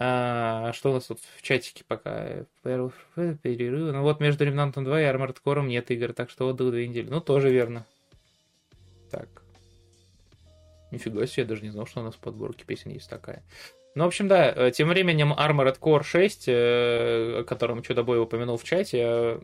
[0.00, 2.44] А, что у нас тут в чатике пока?
[2.62, 2.94] Перерыв.
[3.16, 7.08] Ну вот между Remnant 2 и Armored Core нет игр, так что отдых две недели.
[7.10, 7.84] Ну, тоже верно.
[9.10, 9.28] Так.
[10.92, 13.42] Нифига себе, я даже не знал, что у нас в подборке песен есть такая.
[13.96, 18.22] Ну, в общем, да, э, тем временем Armored Core 6, э, о котором что-то Бой
[18.22, 19.40] упомянул в чате, э,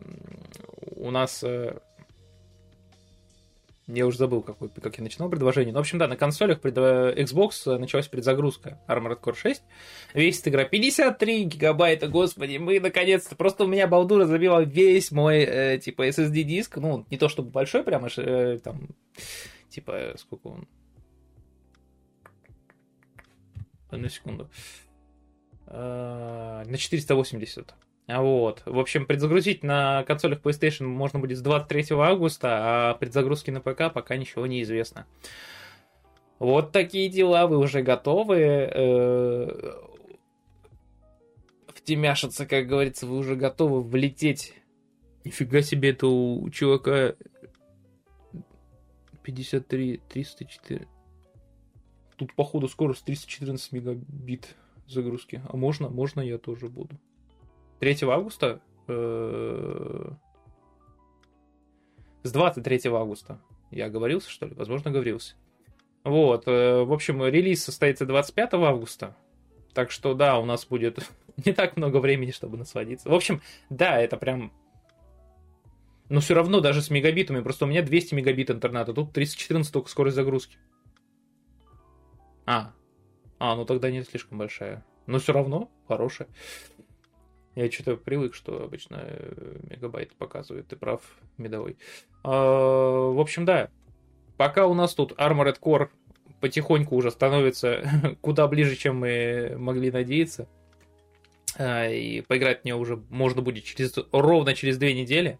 [0.95, 1.43] у нас
[3.87, 5.71] я уже забыл, какой, как я начинал предложение.
[5.71, 9.61] Но, в общем, да, на консолях пред, Xbox началась предзагрузка Armored Core 6.
[10.15, 13.35] Весит игра 53 гигабайта, господи, мы наконец-то...
[13.35, 16.77] Просто у меня балдура забила весь мой, э, типа, SSD-диск.
[16.77, 18.89] Ну, не то чтобы большой прямо, э, там,
[19.69, 20.67] типа, сколько он...
[23.91, 24.49] Одну секунду.
[25.67, 27.75] Э, на 480.
[28.07, 28.61] Вот.
[28.65, 33.91] В общем, предзагрузить на консолях PlayStation можно будет с 23 августа, а предзагрузки на ПК
[33.91, 35.07] пока ничего не известно.
[36.37, 39.73] Вот такие дела, вы уже готовы э,
[41.67, 44.53] втемяшиться, как говорится, вы уже готовы влететь.
[45.23, 47.15] Нифига себе, это у чувака
[49.23, 50.87] 53, 304.
[52.17, 54.55] Тут, походу, скорость 314 мегабит
[54.87, 55.41] загрузки.
[55.47, 55.89] А можно?
[55.89, 56.99] Можно я тоже буду.
[57.85, 58.61] 3 августа?
[58.87, 60.09] Э,
[62.23, 63.39] с 23 августа.
[63.69, 64.55] Я говорился, что ли?
[64.55, 65.35] Возможно, говорился.
[66.03, 66.47] Вот.
[66.47, 69.15] Э, в общем, релиз состоится 25 августа.
[69.75, 71.07] Так что, да, у нас будет
[71.45, 73.07] не так много времени, чтобы насладиться.
[73.07, 74.51] В общем, да, это прям...
[76.09, 77.43] Но все равно даже с мегабитами.
[77.43, 78.93] Просто у меня 200 мегабит интернета.
[78.93, 80.57] Тут 314 только скорость загрузки.
[82.47, 82.73] А.
[83.37, 84.83] А, ну тогда не слишком большая.
[85.05, 86.27] Но все равно хорошая.
[87.55, 90.67] Я что-то привык, что обычно э, мегабайт показывает.
[90.67, 91.01] Ты прав,
[91.37, 91.77] медовый.
[92.23, 93.69] А, в общем, да.
[94.35, 95.89] Пока у нас тут Armored Core
[96.41, 100.47] потихоньку уже становится куда ближе, чем мы могли надеяться.
[101.57, 105.39] А, и поиграть в нее уже можно будет через, ровно через две недели.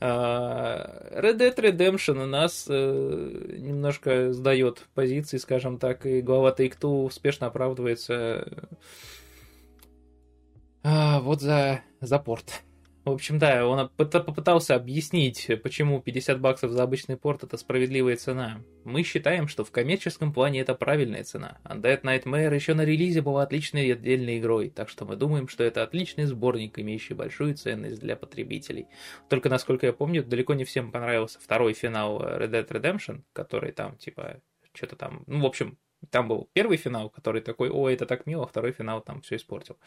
[0.00, 7.04] А, Red Dead Redemption у нас э, немножко сдает позиции, скажем так, и глава Take-Two
[7.04, 8.48] успешно оправдывается
[10.84, 12.62] а, вот за, за порт.
[13.06, 18.60] В общем, да, он попытался объяснить, почему 50 баксов за обычный порт это справедливая цена.
[18.84, 21.58] Мы считаем, что в коммерческом плане это правильная цена.
[21.64, 25.82] Undead Nightmare еще на релизе была отличной отдельной игрой, так что мы думаем, что это
[25.82, 28.86] отличный сборник, имеющий большую ценность для потребителей.
[29.28, 33.96] Только, насколько я помню, далеко не всем понравился второй финал Red Dead Redemption, который там,
[33.96, 34.40] типа,
[34.74, 35.78] что-то там, ну, в общем,
[36.10, 39.78] там был первый финал, который такой, о, это так мило, второй финал там все испортил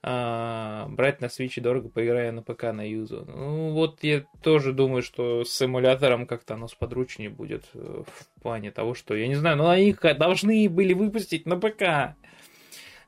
[0.00, 3.24] а, брать на Switch дорого, поиграя на ПК на юзу.
[3.26, 8.70] Ну, вот я тоже думаю, что с эмулятором как-то оно сподручнее будет э, в плане
[8.70, 12.16] того, что, я не знаю, но они должны были выпустить на ПК.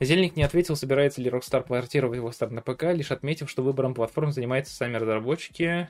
[0.00, 3.94] Зельник не ответил, собирается ли Rockstar портировать его старт на ПК, лишь отметив, что выбором
[3.94, 5.88] платформ занимаются сами разработчики.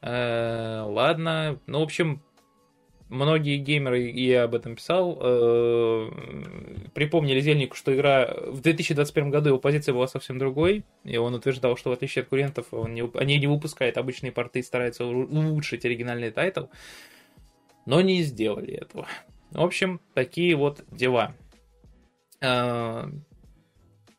[0.00, 2.22] Э, ладно, ну, в общем,
[3.08, 6.10] многие геймеры, и я об этом писал, э,
[6.94, 11.76] припомнили Зельнику, что игра в 2021 году его позиция была совсем другой, и он утверждал,
[11.76, 15.84] что в отличие от конкурентов, он не, они не выпускают обычные порты и стараются улучшить
[15.84, 16.66] оригинальный title,
[17.86, 19.06] но не сделали этого.
[19.50, 21.34] В общем, такие вот дела.
[22.40, 23.08] Э,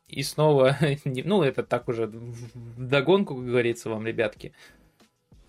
[0.08, 2.10] и снова, ну, это так уже
[2.54, 4.52] догонку, как говорится вам, ребятки.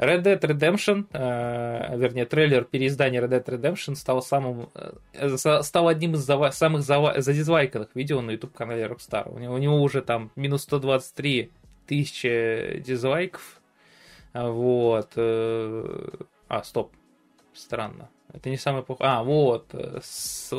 [0.01, 4.69] Red Dead Redemption, э, вернее, трейлер переиздания Red Dead Redemption стал самым,
[5.13, 9.31] э, стал одним из зава- самых зава- задизлайканных видео на YouTube-канале Rockstar.
[9.31, 11.51] У него, у него уже там минус 123
[11.85, 13.61] тысячи дизлайков.
[14.33, 15.11] Вот.
[15.15, 16.09] Э,
[16.47, 16.91] а, стоп.
[17.53, 18.09] Странно.
[18.33, 19.05] Это не самый плохой.
[19.07, 19.67] А, вот.
[19.73, 20.51] Э, с...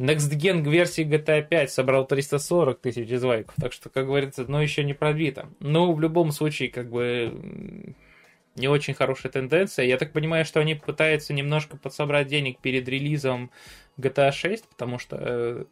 [0.00, 4.82] Next Gen версии GTA 5 собрал 340 тысяч дизлайков, так что, как говорится, но еще
[4.82, 5.50] не пробито.
[5.60, 7.94] Но в любом случае, как бы,
[8.56, 9.84] не очень хорошая тенденция.
[9.84, 13.50] Я так понимаю, что они пытаются немножко подсобрать денег перед релизом
[13.98, 15.64] GTA 6, потому что э,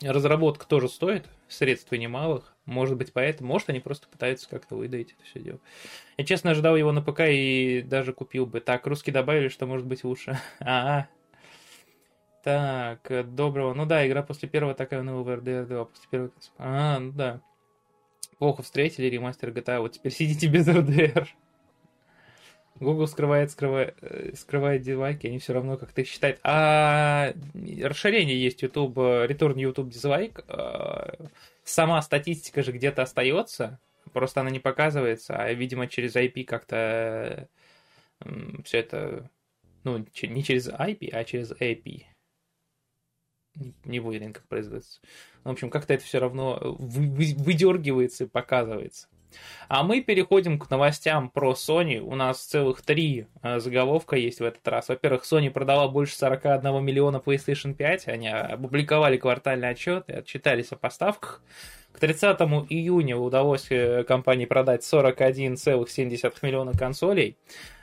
[0.00, 2.54] разработка тоже стоит, средств немалых.
[2.64, 5.60] Может быть, поэтому, может, они просто пытаются как-то выдать это все дело.
[6.16, 8.60] Я, честно, ожидал его на ПК и даже купил бы.
[8.60, 10.40] Так, русские добавили, что может быть лучше.
[10.60, 11.08] А,
[12.44, 13.72] так, э, доброго.
[13.72, 16.30] Ну да, игра после первого такая новая RDR 2, после первого...
[16.58, 17.40] А, ну да.
[18.38, 21.26] Плохо встретили ремастер GTA, вот теперь сидите без RDR.
[22.80, 26.38] Google скрывает, скрывает, э, скрывает дизлайки, они все равно как-то их считают.
[26.42, 27.32] А
[27.82, 30.44] расширение есть YouTube, Return YouTube дизлайк.
[31.62, 33.80] Сама статистика же где-то остается,
[34.12, 37.48] просто она не показывается, а, видимо, через IP как-то
[38.64, 39.30] все это,
[39.82, 42.04] ну, не через IP, а через AP
[43.84, 45.00] Не уверен, как производится.
[45.44, 49.08] В общем, как-то это все равно выдергивается и показывается.
[49.68, 51.98] А мы переходим к новостям про Sony.
[51.98, 54.88] У нас целых три э, заголовка есть в этот раз.
[54.88, 58.08] Во-первых, Sony продала больше 41 миллиона PlayStation 5.
[58.08, 61.42] Они опубликовали квартальный отчет и отчитались о поставках.
[61.92, 62.40] К 30
[62.70, 67.36] июня удалось э, компании продать 41,7 миллиона консолей.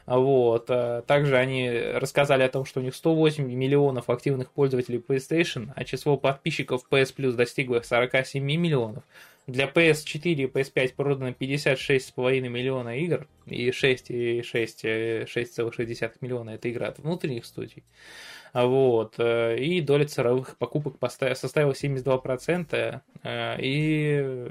[0.05, 0.69] Вот.
[0.69, 5.83] Э, также они рассказали о том, что у них 108 миллионов активных пользователей PlayStation, а
[5.83, 9.03] число подписчиков PS Plus достигло 47 миллионов.
[9.47, 16.99] Для PS4 и PS5 продано 56,5 миллиона игр, и 6,6 6,6 миллиона это игра от
[16.99, 17.83] внутренних студий.
[18.53, 19.15] Вот.
[19.17, 24.47] Э, и доля цифровых покупок составила 72%, э, и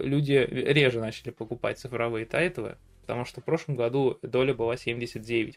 [0.00, 2.76] люди реже начали покупать цифровые title ы,
[3.08, 5.56] потому что в прошлом году доля была 79%.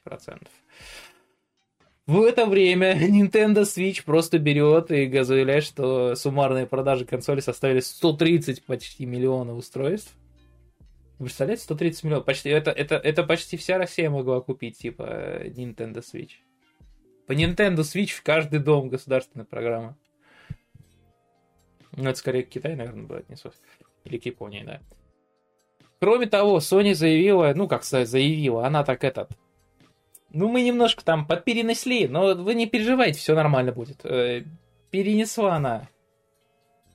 [2.07, 8.63] В это время Nintendo Switch просто берет и заявляет, что суммарные продажи консоли составили 130
[8.63, 10.15] почти миллионов устройств.
[11.19, 12.25] Вы представляете, 130 миллионов?
[12.25, 16.35] Почти, это, это, это почти вся Россия могла купить, типа, Nintendo Switch.
[17.27, 19.97] По Nintendo Switch в каждый дом государственная программа.
[21.97, 23.59] Ну, это скорее Китай, наверное, бы отнеслось.
[24.05, 24.79] Или к Японии, да.
[26.01, 29.29] Кроме того, Sony заявила, ну, как сказать, заявила, она так этот...
[30.31, 34.03] Ну, мы немножко там подперенесли, но вы не переживайте, все нормально будет.
[34.03, 34.43] Э,
[34.89, 35.87] перенесла она.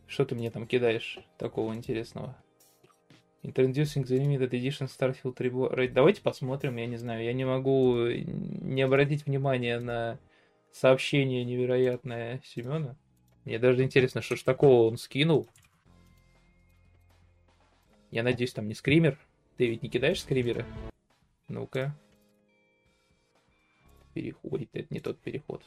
[0.09, 2.37] Что ты мне там кидаешь такого интересного?
[3.45, 5.89] Introducing the Limited Edition Starfield Reborn.
[5.93, 7.23] Давайте посмотрим, я не знаю.
[7.23, 10.19] Я не могу не обратить внимание на
[10.73, 12.97] сообщение невероятное Семена.
[13.45, 15.49] Мне даже интересно, что ж такого он скинул.
[18.17, 19.19] Я надеюсь, там не скример.
[19.59, 20.65] Ты ведь не кидаешь скримеры?
[21.49, 21.95] Ну-ка.
[24.15, 24.71] Переходит.
[24.73, 25.63] Это не тот переход.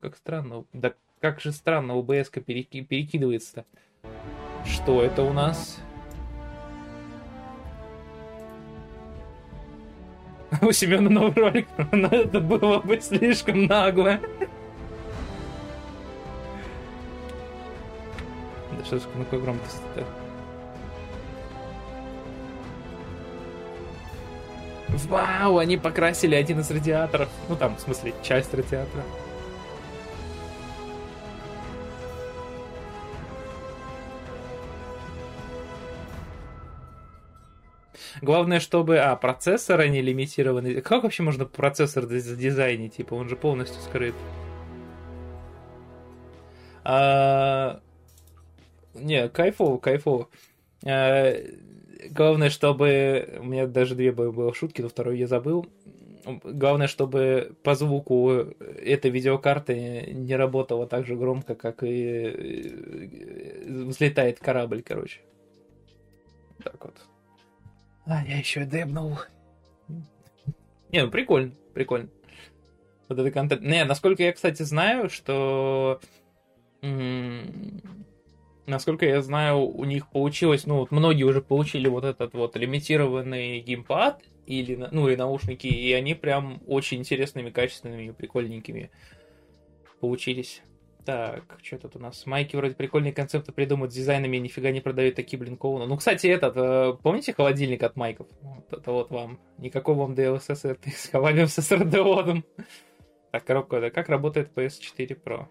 [0.00, 0.66] Как странно.
[0.74, 2.82] Да как же странно ОБС-ка переки...
[2.82, 3.64] перекидывается-то.
[4.66, 5.80] Что это у нас?
[10.60, 14.20] У Семена новый ролик, но это было бы слишком нагло.
[18.70, 20.23] Да что ж, ну какой громкость-то?
[25.08, 27.28] Вау, они покрасили один из радиаторов.
[27.48, 29.02] Ну там, в смысле, часть радиатора.
[38.22, 38.98] Главное, чтобы...
[38.98, 40.80] А, процессоры не лимитированы.
[40.80, 42.96] Как вообще можно процессор задизайнить?
[42.96, 44.14] Типа, он же полностью скрыт.
[46.84, 47.80] А...
[48.94, 50.28] Не, кайфово, кайфово.
[50.86, 51.34] А...
[52.10, 53.38] Главное, чтобы...
[53.40, 55.66] У меня даже две было шутки, но вторую я забыл.
[56.24, 64.40] Главное, чтобы по звуку эта видеокарта не работала так же громко, как и э, взлетает
[64.40, 65.20] корабль, короче.
[66.62, 66.94] Так вот.
[68.06, 69.18] А, я еще дебнул.
[70.90, 72.08] Не, ну прикольно, прикольно.
[73.08, 73.62] Вот это контент.
[73.62, 76.00] Не, насколько я, кстати, знаю, что...
[78.66, 83.60] Насколько я знаю, у них получилось, ну вот многие уже получили вот этот вот лимитированный
[83.60, 88.90] геймпад или, ну и наушники, и они прям очень интересными, качественными и прикольненькими
[90.00, 90.62] получились.
[91.04, 92.24] Так, что тут у нас?
[92.24, 95.84] Майки вроде прикольные концепты придумывают с дизайнами, нифига не продают такие, блин, коуна.
[95.84, 98.26] Ну, кстати, этот, э, помните холодильник от Майков?
[98.40, 99.38] Вот это вот вам.
[99.58, 102.42] Никакого вам DLSS, с хавалем с SRD
[103.32, 105.46] Так, коробка, да как работает PS4 Pro?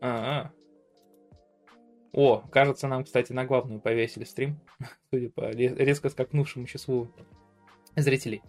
[0.00, 0.55] А, -а.
[2.16, 4.58] О, кажется, нам, кстати, на главную повесили стрим,
[5.12, 7.12] судя по резко скакнувшему числу
[7.94, 8.42] зрителей.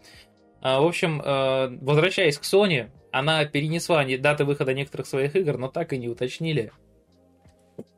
[0.61, 5.67] А, в общем, э, возвращаясь к Sony, она перенесла даты выхода некоторых своих игр, но
[5.67, 6.71] так и не уточнили,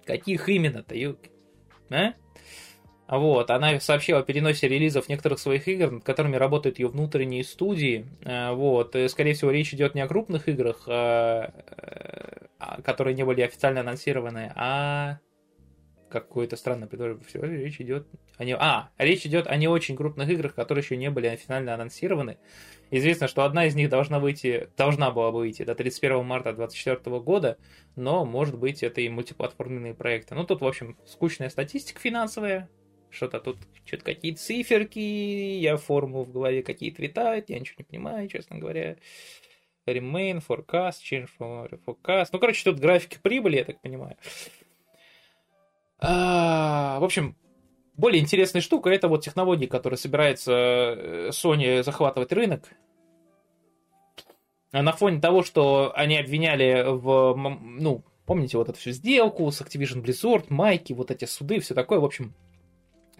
[0.05, 0.95] каких именно-то,
[1.91, 2.13] а?
[3.07, 8.07] Вот, она сообщила о переносе релизов некоторых своих игр, над которыми работают ее внутренние студии.
[8.25, 11.53] А, вот, и, скорее всего, речь идет не о крупных играх, а,
[12.57, 15.19] а, которые не были официально анонсированы, а
[16.09, 17.25] какое-то странное предложение.
[17.27, 18.07] Все, речь идет
[18.37, 18.55] о не...
[18.55, 22.37] А, речь идет о не очень крупных играх, которые еще не были официально анонсированы.
[22.91, 27.19] Известно, что одна из них должна выйти, должна была бы выйти до 31 марта 2024
[27.19, 27.57] года,
[27.95, 30.35] но, может быть, это и мультиплатформенные проекты.
[30.35, 32.69] Ну, тут, в общем, скучная статистика финансовая,
[33.09, 38.27] что-то тут, что-то какие-то циферки, я форму в голове какие-то витают, я ничего не понимаю,
[38.27, 38.97] честно говоря.
[39.87, 42.29] Remain, forecast, change for forecast.
[42.31, 44.17] Ну, короче, тут графики прибыли, я так понимаю.
[46.01, 47.35] А, в общем,
[47.97, 52.63] более интересная штука это вот технологии, которые собирается э, Sony захватывать рынок.
[54.71, 60.01] на фоне того, что они обвиняли в, ну, помните вот эту всю сделку с Activision
[60.01, 62.33] Blizzard, майки, вот эти суды, все такое, в общем,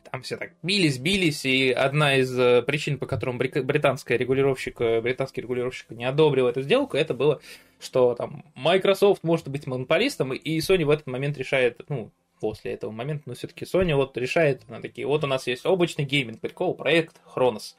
[0.09, 5.41] там все так бились, бились, и одна из э, причин, по которым британская регулировщик, британский
[5.41, 7.41] регулировщик не одобрил эту сделку, это было,
[7.81, 12.91] что там Microsoft может быть монополистом, и Sony в этот момент решает, ну, после этого
[12.91, 16.73] момента, но все-таки Sony вот решает, она такие, вот у нас есть облачный гейминг, прикол,
[16.73, 17.75] проект Хронос.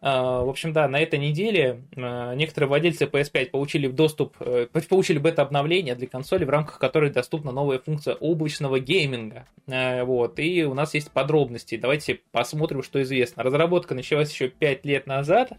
[0.00, 5.18] А, в общем, да, на этой неделе а, некоторые владельцы PS5 получили доступ, э, получили
[5.18, 9.46] бета-обновление для консоли, в рамках которой доступна новая функция облачного гейминга.
[9.66, 11.76] А, вот, и у нас есть подробности.
[11.76, 13.42] Давайте посмотрим, что известно.
[13.42, 15.50] Разработка началась еще 5 лет назад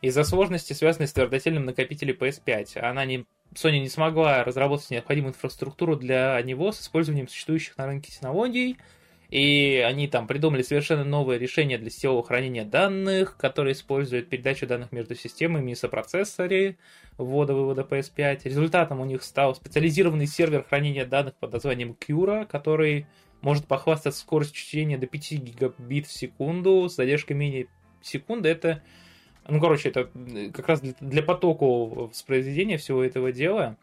[0.00, 2.78] из-за сложности, связанной с твердотельным накопителем PS5.
[2.78, 8.12] Она не Sony не смогла разработать необходимую инфраструктуру для него с использованием существующих на рынке
[8.12, 8.76] технологий,
[9.30, 14.92] и они там придумали совершенно новое решение для сетевого хранения данных, которое использует передачу данных
[14.92, 16.76] между системами и сопроцессоре
[17.18, 18.42] ввода-вывода PS5.
[18.44, 23.06] Результатом у них стал специализированный сервер хранения данных под названием Cura, который
[23.40, 27.66] может похвастаться скоростью чтения до 5 гигабит в секунду с задержкой менее
[28.02, 28.48] секунды.
[28.48, 28.82] Это,
[29.48, 30.08] ну, короче, это
[30.52, 33.76] как раз для, для потока воспроизведения всего этого дела.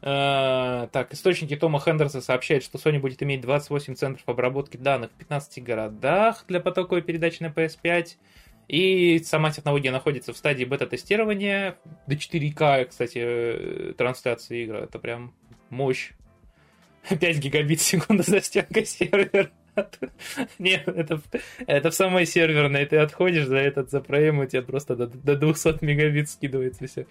[0.00, 5.14] Э, так, источники Тома Хендерса сообщают, что Sony будет иметь 28 центров обработки данных в
[5.14, 8.16] 15 городах для потоковой передачи на PS5.
[8.68, 11.78] И сама технология находится в стадии бета-тестирования.
[12.06, 14.80] До 4К, кстати, э, трансляции игры.
[14.80, 15.34] Это прям
[15.70, 16.12] мощь.
[17.08, 19.50] 5 гигабит в секунду за стенкой сервера.
[20.58, 21.20] Нет, это,
[21.66, 22.86] это в самой серверной.
[22.86, 27.06] Ты отходишь за этот, за проем, у тебя просто до, до 200 мегабит скидывается все.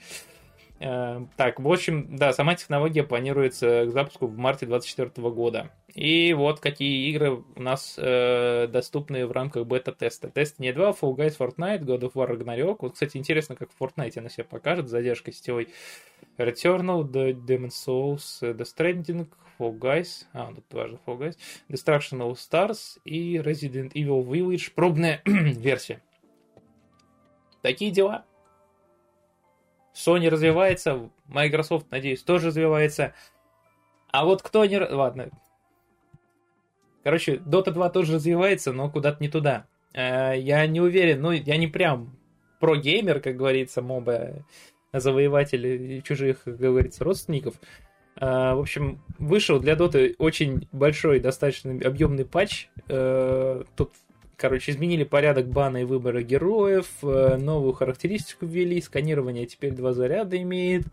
[0.80, 5.72] Э, так, в общем, да, сама технология планируется к запуску в марте 2024 года.
[5.94, 10.30] И вот какие игры у нас э, доступны в рамках бета-теста.
[10.30, 12.78] Тест не 2, Fall Guys, Fortnite, God of War, Ragnarok.
[12.82, 15.70] Вот, кстати, интересно, как в Fortnite она себя покажет, задержка сетевой
[16.38, 21.38] Returnal, The Demon's Souls, The Stranding, Fall Guys, а, тут важно Fall Guys,
[21.70, 26.02] Destruction All Stars и Resident Evil Village, пробная версия.
[27.64, 28.26] Такие дела.
[29.98, 33.14] Sony развивается, Microsoft, надеюсь, тоже развивается.
[34.12, 34.80] А вот кто не...
[34.80, 35.30] Ладно.
[37.04, 39.66] Короче, Dota 2 тоже развивается, но куда-то не туда.
[39.94, 42.16] Э, я не уверен, ну, я не прям
[42.60, 44.46] про-геймер, как говорится, моба,
[44.94, 47.56] завоеватель чужих, как говорится, родственников.
[48.18, 52.70] Э, в общем, вышел для Dota очень большой, достаточно объемный патч.
[52.88, 53.94] Э, тут
[54.38, 60.40] Короче, изменили порядок бана и выбора героев, э, новую характеристику ввели, сканирование теперь два заряда
[60.40, 60.86] имеет,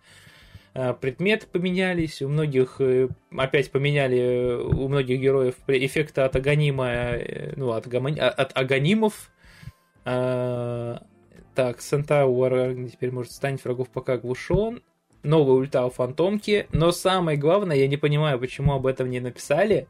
[0.72, 7.18] э, предметы поменялись, у многих э, опять поменяли у многих героев эффекты от аганима,
[7.56, 9.30] ну, от, гамани, от аганимов.
[10.04, 14.82] Так, Сентауэр теперь может станет врагов пока оглушен.
[15.22, 16.66] Новый ульта у фантомки.
[16.72, 19.86] Но самое главное, я не понимаю, почему об этом не написали.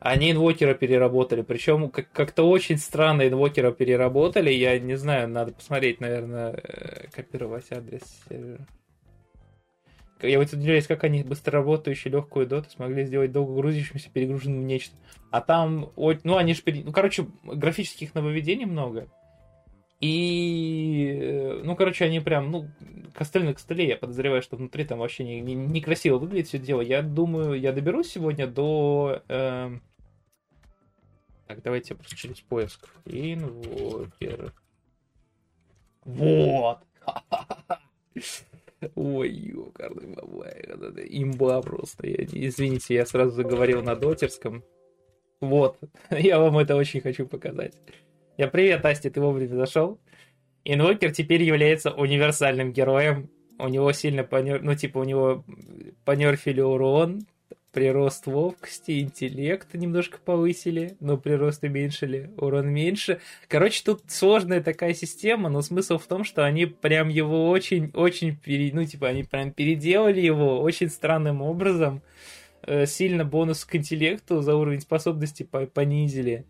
[0.00, 6.52] Они инвокера переработали, причем как-то очень странно инвокера переработали, я не знаю, надо посмотреть, наверное,
[6.52, 8.66] э, копировать адрес сервера.
[10.22, 11.62] Я вот удивляюсь, как они быстро
[12.08, 14.96] легкую доту смогли сделать долго грузящимся, перегруженным нечто.
[15.30, 15.92] А там,
[16.24, 19.06] ну, они же, ну, короче, графических нововведений много.
[20.00, 22.68] И, э, ну, короче, они прям, ну,
[23.14, 25.80] костыль на костыле, я подозреваю, что внутри там вообще не, не
[26.18, 26.80] выглядит все дело.
[26.80, 29.78] Я думаю, я доберусь сегодня до э,
[31.50, 32.88] так, давайте просто через поиск.
[33.06, 34.52] Инвокер.
[36.04, 36.78] Вот!
[38.94, 40.64] Ой, ёкарный бабай.
[41.08, 42.06] Имба просто.
[42.06, 44.62] Я, извините, я сразу заговорил на дотерском.
[45.40, 45.76] Вот.
[46.10, 47.74] Я вам это очень хочу показать.
[48.36, 49.98] Я привет, Асти, ты вовремя зашел.
[50.64, 53.28] Инвокер теперь является универсальным героем.
[53.58, 54.62] У него сильно понер...
[54.62, 55.44] Ну, типа, у него
[56.04, 57.26] понерфили урон,
[57.72, 63.20] прирост ловкости, интеллект немножко повысили, но прирост уменьшили, урон меньше.
[63.48, 68.70] Короче, тут сложная такая система, но смысл в том, что они прям его очень-очень, пере...
[68.72, 72.02] ну, типа, они прям переделали его очень странным образом.
[72.62, 76.44] Э, сильно бонус к интеллекту за уровень способности понизили.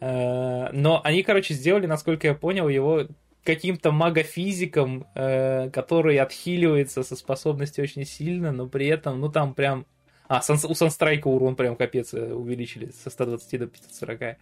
[0.00, 3.06] Э, но они, короче, сделали, насколько я понял, его
[3.42, 9.86] каким-то магофизиком, э, который отхиливается со способностью очень сильно, но при этом, ну, там прям
[10.28, 14.36] а, у Санстрайка урон прям капец э, увеличили со 120 до 540.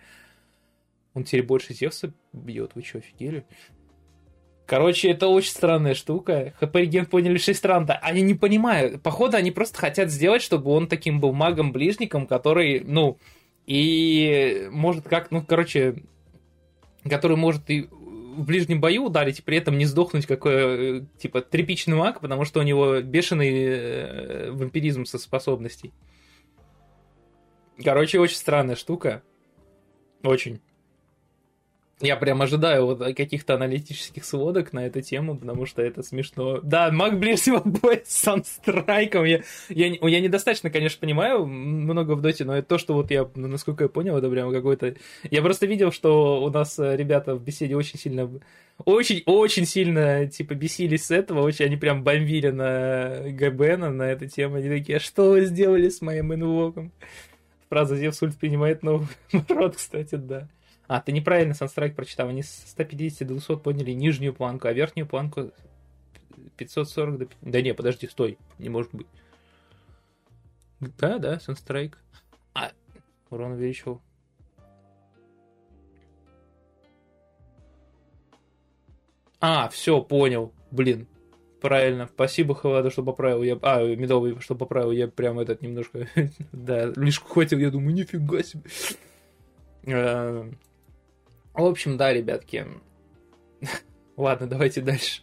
[1.14, 3.46] Он теперь больше Зевса бьет, вы что, офигели?
[4.66, 6.52] Короче, это очень странная штука.
[6.60, 6.76] ХП
[7.08, 7.94] поняли 6 ранда.
[8.02, 9.00] Они не понимают.
[9.00, 13.16] Походу, они просто хотят сделать, чтобы он таким был магом-ближником, который, ну,
[13.66, 16.02] и может как, ну, короче,
[17.08, 17.88] который может и
[18.36, 22.60] в ближнем бою ударить при этом не сдохнуть как, э, типа, тряпичный маг, потому что
[22.60, 25.92] у него бешеный э, вампиризм со способностей.
[27.82, 29.22] Короче, очень странная штука.
[30.22, 30.60] Очень.
[32.00, 36.60] Я прям ожидаю вот каких-то аналитических сводок на эту тему, потому что это смешно.
[36.60, 39.24] Да, маг ближнего боя с санстрайком.
[39.24, 39.40] Я,
[39.70, 43.48] я, я недостаточно, конечно, понимаю много в доте, но это то, что вот я, ну,
[43.48, 44.94] насколько я понял, это прям какой-то...
[45.30, 48.30] Я просто видел, что у нас э, ребята в беседе очень сильно...
[48.84, 54.56] Очень-очень сильно, типа, бесились с этого, очень они прям бомбили на ГБН на эту тему.
[54.56, 56.92] Они такие, а что вы сделали с моим инвоком?
[57.70, 59.08] Фраза Зевс ульт принимает новый
[59.48, 60.46] рот, кстати, да.
[60.88, 62.28] А, ты неправильно Санстрайк прочитал.
[62.28, 65.52] Они с 150 до 200 подняли нижнюю планку, а верхнюю планку
[66.56, 67.28] 540 до...
[67.42, 68.38] Да не, подожди, стой.
[68.58, 69.06] Не может быть.
[70.80, 71.98] Да, да, Санстрайк.
[72.54, 72.70] А,
[73.30, 74.00] урон увеличил.
[79.40, 80.52] А, все, понял.
[80.70, 81.06] Блин,
[81.60, 82.08] правильно.
[82.12, 83.42] Спасибо, Хавада, что поправил.
[83.42, 83.58] Я...
[83.62, 84.92] А, Медовый, что поправил.
[84.92, 86.08] Я прям этот немножко...
[86.52, 88.62] да, лишь хватил, я думаю, нифига себе.
[91.56, 92.66] В общем, да, ребятки.
[94.16, 95.22] Ладно, давайте дальше.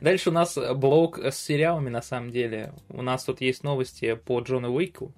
[0.00, 2.72] Дальше у нас блок с сериалами, на самом деле.
[2.88, 5.14] У нас тут есть новости по Джону Уику.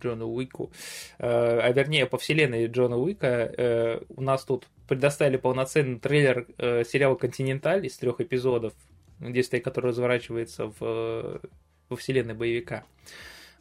[0.00, 0.70] Джону Уику.
[1.18, 3.26] Э, а вернее, по вселенной Джона Уика.
[3.26, 8.74] Э, у нас тут предоставили полноценный трейлер э, сериала «Континенталь» из трех эпизодов,
[9.18, 11.40] действие который разворачивается в,
[11.88, 12.84] во вселенной боевика.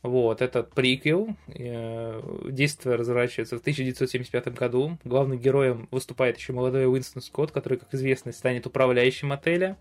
[0.06, 1.36] Вот, этот приквел.
[1.48, 2.22] Э,
[2.52, 5.00] действие разворачивается в 1975 году.
[5.04, 9.80] Главным героем выступает еще молодой Уинстон Скотт, который, как известно, станет управляющим отеля.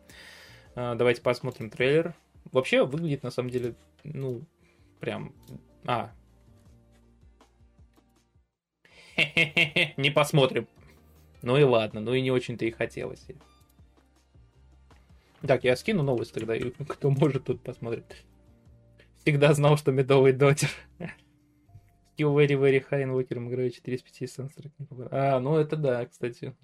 [0.77, 2.15] Э, давайте посмотрим трейлер.
[2.53, 4.41] Вообще выглядит, на самом деле, ну,
[4.99, 5.35] прям...
[5.85, 6.11] А.
[9.99, 10.67] Не посмотрим.
[11.43, 13.27] Ну и ладно, ну и не очень-то и хотелось.
[15.47, 16.55] Так, я скину новость тогда,
[16.89, 18.25] кто может, тут посмотрит.
[19.25, 20.69] Всегда знал, что медовый дотер.
[20.99, 25.09] Skill very very high инвокером играю 4 из 5 Sunstroke.
[25.11, 26.55] А, ну это да, кстати.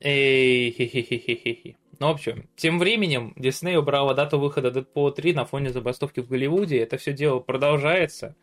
[0.00, 1.76] Эй, хе-хе-хе-хе-хе.
[2.00, 6.28] Ну, в общем, тем временем Дисней убрала дату выхода Deadpool 3 на фоне забастовки в
[6.28, 6.78] Голливуде.
[6.78, 8.34] Это все дело продолжается.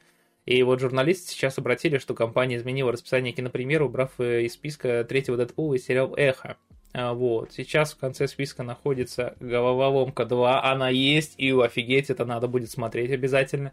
[0.46, 5.38] И вот журналисты сейчас обратили, что компания изменила расписание кинопремьеры, убрав э, из списка третьего
[5.38, 6.58] Дэдпула и сериал «Эхо».
[6.94, 7.54] А, вот.
[7.54, 10.62] Сейчас в конце списка находится «Головоломка 2».
[10.64, 13.72] Она есть, и офигеть, это надо будет смотреть обязательно.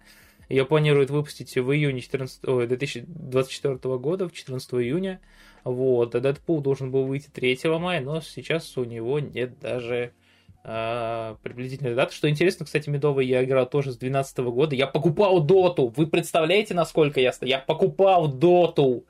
[0.49, 5.21] Ее планируют выпустить в июне 14, ой, 2024 года, в 14 июня.
[5.65, 6.15] Вот.
[6.15, 10.13] А Дэдпул должен был выйти 3 мая, но сейчас у него нет даже
[10.65, 12.15] а, приблизительной даты.
[12.15, 14.75] Что интересно, кстати, Медовый я играл тоже с 2012 года.
[14.75, 15.93] Я покупал Доту.
[15.97, 17.33] Вы представляете, насколько я...
[17.43, 19.05] Я покупал Доту.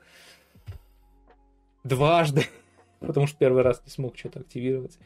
[1.83, 2.45] Дважды
[2.99, 4.97] потому что первый раз не смог что-то активировать.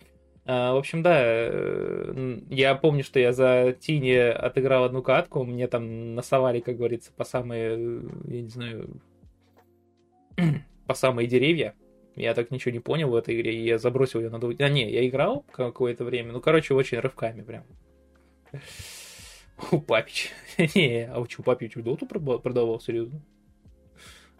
[0.45, 5.67] А, в общем, да, э, я помню, что я за Тини отыграл одну катку, мне
[5.67, 9.01] там насовали, как говорится, по самые, я не знаю,
[10.87, 11.75] по самые деревья.
[12.15, 14.59] Я так ничего не понял в этой игре, и я забросил ее на двух...
[14.59, 17.63] А, не, я играл какое-то время, ну, короче, очень рывками прям.
[19.71, 20.31] У Папич.
[20.75, 23.21] не, а у что, Папич доту продавал, серьезно?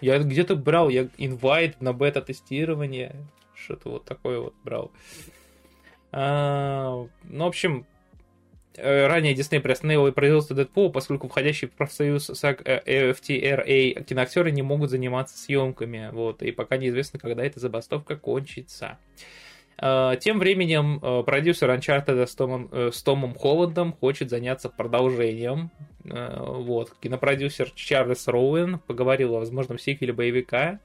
[0.01, 3.15] Я где-то брал, я инвайт на бета-тестирование
[3.55, 4.91] что-то вот такое вот брал.
[6.11, 7.87] А, ну, в общем,
[8.77, 16.09] ранее Дисней приостановил производство Дэдпула, поскольку входящие в профсоюз FTRA киноактеры не могут заниматься съемками,
[16.11, 18.97] вот, и пока неизвестно, когда эта забастовка кончится.
[19.77, 25.71] А, тем временем э, продюсер Uncharted с Томом, э, с Томом Холландом хочет заняться продолжением.
[26.05, 26.91] Вот.
[27.01, 30.79] Кинопродюсер Чарльз Роуэн поговорил о возможном сиквеле боевика.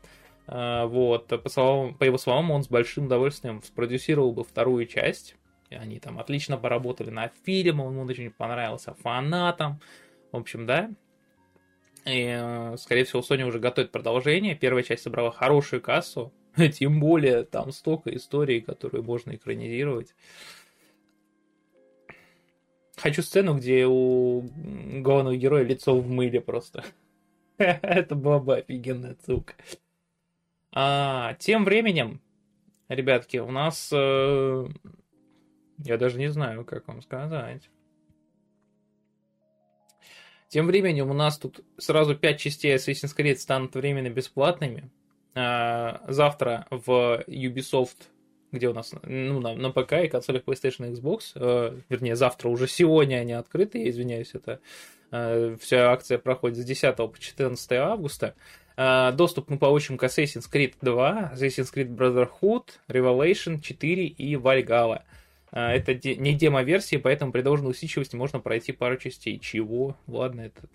[0.46, 5.34] Вот, по, словам, по его словам, он с большим удовольствием спродюсировал бы вторую часть.
[5.70, 9.80] Они там отлично поработали над фильмом, он очень понравился фанатам.
[10.32, 10.90] В общем, да.
[12.04, 14.54] И, э, скорее всего, Sony уже готовит продолжение.
[14.54, 16.32] Первая часть собрала хорошую кассу.
[16.72, 20.14] Тем более, там столько историй, которые можно экранизировать.
[22.96, 24.42] Хочу сцену, где у
[25.02, 26.84] главного героя лицо в мыле просто.
[27.58, 29.54] Это была бы офигенная ссылка.
[30.72, 32.20] А, тем временем,
[32.88, 33.90] ребятки, у нас...
[33.92, 34.66] Э,
[35.78, 37.68] я даже не знаю, как вам сказать.
[40.48, 44.90] Тем временем у нас тут сразу 5 частей Assassin's Creed станут временно бесплатными.
[45.34, 48.08] А, завтра в Ubisoft,
[48.50, 52.48] где у нас ну, на, на ПК и консолях PlayStation и Xbox, э, вернее, завтра
[52.48, 54.60] уже сегодня они открыты, я извиняюсь, это
[55.10, 58.34] э, вся акция проходит с 10 по 14 августа.
[58.76, 65.02] А, доступ мы получим к Assassin's Creed 2, Assassin's Creed Brotherhood, Revelation 4 и Valhalla.
[65.50, 69.38] Это не демо-версии, поэтому при должной усидчивости можно пройти пару частей.
[69.38, 69.96] Чего?
[70.06, 70.68] Ладно, это...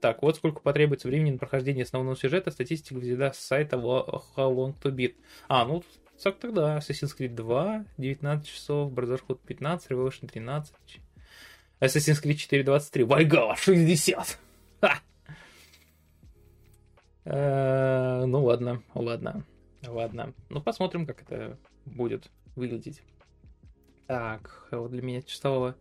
[0.00, 4.74] Так, вот сколько потребуется времени на прохождение основного сюжета, статистика взята с сайта How Long
[4.82, 5.14] To Beat.
[5.48, 5.82] А, ну,
[6.22, 10.74] так тогда Assassin's Creed 2, 19 часов, Brotherhood 15, Revelation 13,
[11.80, 14.38] Assassin's Creed 4, 23, Valhalla 60.
[14.80, 15.00] Ха!
[17.24, 19.44] Э, ну ладно, ладно,
[19.86, 20.34] ладно.
[20.48, 23.02] Ну посмотрим, как это будет выглядеть.
[24.10, 25.76] Так, вот для меня чувствовало.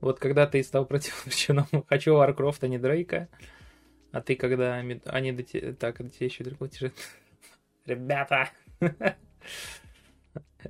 [0.00, 3.28] Вот когда ты стал против причинам, хочу Варкрофта, а не Дрейка.
[4.10, 4.76] А ты когда...
[5.04, 5.74] Они до тебя...
[5.74, 6.94] Так, до тебя еще другой тяжет.
[7.84, 8.48] Ребята!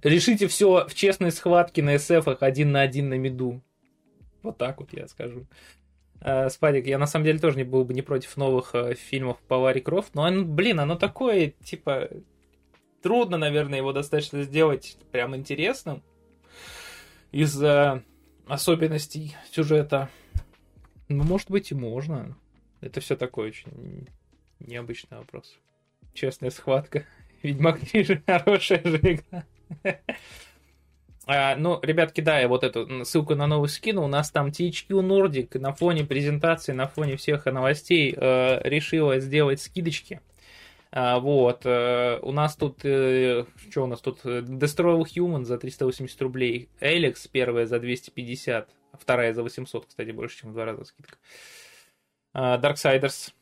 [0.02, 3.62] Решите все в честной схватке на СФах один на один на меду.
[4.42, 5.46] Вот так вот я скажу.
[6.20, 9.38] Uh, Спадик, я на самом деле тоже не был бы не против новых uh, фильмов
[9.46, 12.08] по Ларри Крофт, но, он, блин, оно такое, типа,
[13.02, 16.02] трудно, наверное, его достаточно сделать прям интересным
[17.34, 18.04] из-за
[18.46, 20.08] особенностей сюжета.
[21.08, 22.36] Ну, может быть, и можно.
[22.80, 24.06] Это все такое очень
[24.60, 25.58] необычный вопрос.
[26.14, 27.04] Честная схватка.
[27.42, 29.44] Ведьмак 3 же хорошая же игра.
[31.26, 34.04] А, ну, ребятки, да, я вот эту ссылку на новый скину.
[34.04, 39.62] У нас там THQ Nordic на фоне презентации, на фоне всех новостей э, решила сделать
[39.62, 40.20] скидочки.
[40.96, 41.66] А, вот.
[41.66, 42.84] Э, у нас тут...
[42.84, 44.24] Э, что у нас тут?
[44.24, 46.68] Destroy All Human за 380 рублей.
[46.80, 48.70] Эликс первая за 250.
[48.92, 51.16] Вторая за 800, кстати, больше, чем в два раза скидка.
[52.32, 53.32] А, Darksiders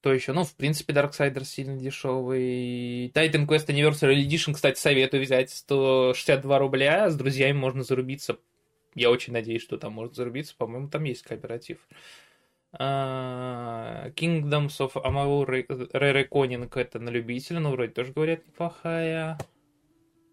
[0.00, 0.32] кто еще?
[0.32, 3.08] Ну, в принципе, Darksiders сильно дешевый.
[3.08, 7.10] Titan Quest Anniversary Edition, кстати, советую взять 162 рубля.
[7.10, 8.38] С друзьями можно зарубиться.
[8.94, 10.54] Я очень надеюсь, что там можно зарубиться.
[10.56, 11.78] По-моему, там есть кооператив.
[11.90, 12.27] Uh,
[12.74, 14.12] Kingdoms
[14.78, 19.38] of Amalur Re-Reckoning это на любителя, но вроде тоже говорят неплохая.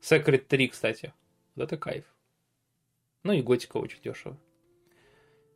[0.01, 1.13] Secret 3, кстати.
[1.55, 2.05] Вот это кайф.
[3.23, 4.37] Ну и Готика очень дешево.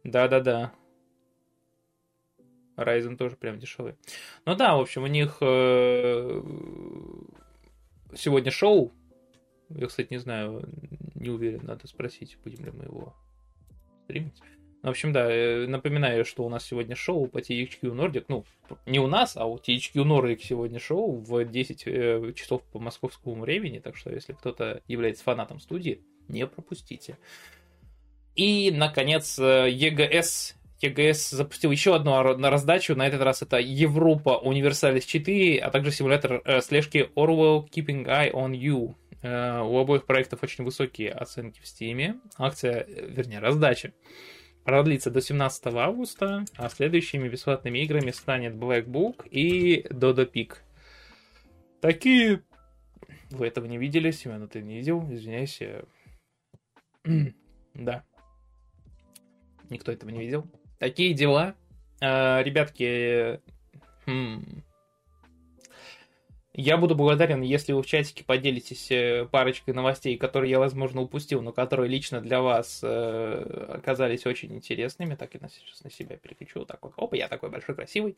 [0.03, 0.73] Да-да-да.
[2.77, 3.95] Ryzen тоже прям дешевый.
[4.45, 6.41] Ну да, в общем, у них э,
[8.15, 8.93] сегодня шоу.
[9.69, 10.63] Я, кстати, не знаю,
[11.13, 13.13] не уверен, надо спросить, будем ли мы его
[14.05, 14.41] стримить.
[14.81, 18.25] В общем, да, э, напоминаю, что у нас сегодня шоу по THQ Nordic.
[18.29, 18.45] Ну,
[18.85, 23.41] не у нас, а у THQ Nordic сегодня шоу в 10 э, часов по московскому
[23.41, 23.79] времени.
[23.79, 27.17] Так что, если кто-то является фанатом студии, не пропустите.
[28.35, 32.95] И, наконец, EGS ЕГС запустил еще одну на раздачу.
[32.95, 38.31] На этот раз это Европа Universalis 4, а также симулятор э, слежки Orwell Keeping Eye
[38.31, 38.95] on You.
[39.21, 42.19] Э, у обоих проектов очень высокие оценки в Steam.
[42.37, 43.91] Акция, э, вернее, раздача
[44.69, 50.57] продлится до 17 августа, а следующими бесплатными играми станет Black Book и Dodo Peak.
[51.81, 52.43] Такие...
[53.31, 55.59] Вы этого не видели, Семен, ты не видел, извиняюсь.
[57.73, 58.03] да.
[59.71, 60.45] Никто этого не видел.
[60.77, 61.55] Такие дела.
[61.99, 63.41] А, ребятки,
[64.05, 64.61] хм,
[66.53, 71.41] я буду благодарен, если вы в чатике поделитесь э, парочкой новостей, которые я, возможно, упустил,
[71.41, 75.13] но которые лично для вас э, оказались очень интересными.
[75.15, 76.65] Так на, сейчас на себя переключу.
[76.65, 78.17] Так вот, опа, я такой большой, красивый.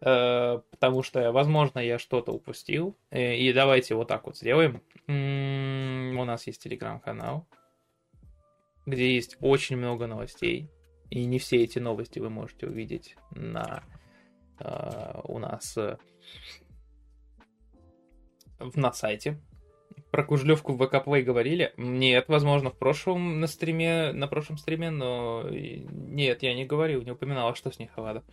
[0.00, 2.96] Э, потому что, возможно, я что-то упустил.
[3.10, 4.82] Э, и давайте вот так вот сделаем.
[5.06, 7.46] М-м, у нас есть телеграм-канал,
[8.86, 10.70] где есть очень много новостей
[11.10, 13.82] и не все эти новости вы можете увидеть на
[15.24, 15.78] у нас
[18.74, 19.40] на сайте.
[20.10, 21.72] Про Кужлевку в ВК говорили?
[21.76, 27.12] Нет, возможно, в прошлом на стриме, на прошлом стриме, но нет, я не говорил, не
[27.12, 28.24] упоминал, а что с ней Хавада.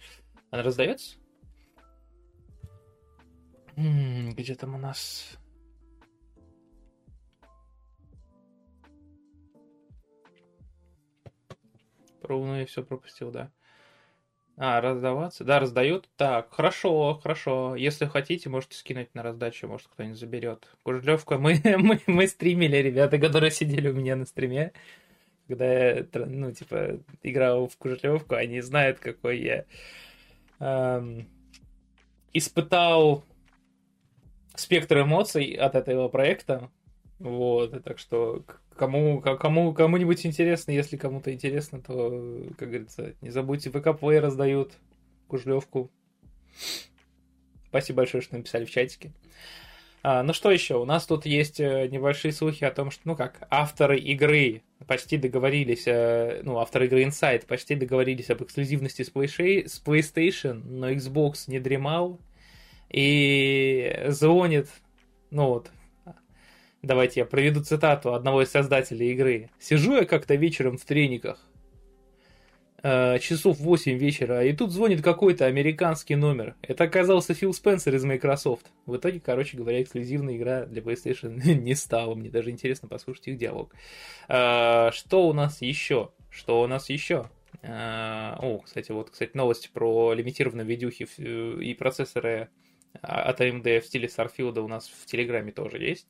[0.49, 1.17] Она раздается?
[3.75, 5.37] Где там у нас
[12.27, 13.51] Ровно и все пропустил, да.
[14.59, 15.43] А, раздаваться?
[15.43, 16.09] Да, раздают.
[16.17, 17.75] Так, хорошо, хорошо.
[17.75, 20.67] Если хотите, можете скинуть на раздачу, может кто-нибудь заберет.
[20.81, 24.73] Кужлевка, мы, мы, мы стримили, ребята, которые сидели у меня на стриме.
[25.47, 29.65] Когда я, ну, типа, играл в Кужлевку, они знают, какой я
[30.59, 31.27] эм,
[32.33, 33.23] испытал
[34.55, 36.71] спектр эмоций от этого проекта.
[37.19, 38.43] Вот, так что
[38.75, 44.73] кому, кому, кому-нибудь интересно, если кому-то интересно, то, как говорится, не забудьте, ВК Play раздают
[45.27, 45.89] Кужлевку.
[47.69, 49.11] Спасибо большое, что написали в чатике.
[50.03, 50.77] А, ну что еще?
[50.77, 55.17] У нас тут есть э, небольшие слухи о том, что, ну как, авторы игры почти
[55.17, 61.59] договорились, э, ну, авторы игры Inside почти договорились об эксклюзивности с PlayStation, но Xbox не
[61.59, 62.19] дремал
[62.89, 64.69] и звонит,
[65.29, 65.71] ну вот,
[66.81, 69.49] давайте я проведу цитату одного из создателей игры.
[69.59, 71.47] «Сижу я как-то вечером в трениках,
[72.83, 76.55] Э, часов 8 вечера, и тут звонит какой-то американский номер.
[76.61, 78.67] Это оказался Фил Спенсер из Microsoft.
[78.85, 82.13] В итоге, короче говоря, эксклюзивная игра для PlayStation не стала.
[82.13, 83.73] Мне даже интересно послушать их диалог.
[84.29, 86.11] Э, что у нас еще?
[86.29, 87.29] Что у нас еще?
[87.63, 91.07] Э, о, кстати, вот, кстати, новости про лимитированные видюхи
[91.59, 92.49] и процессоры
[93.01, 96.07] от AMD в стиле Starfield у нас в Телеграме тоже есть.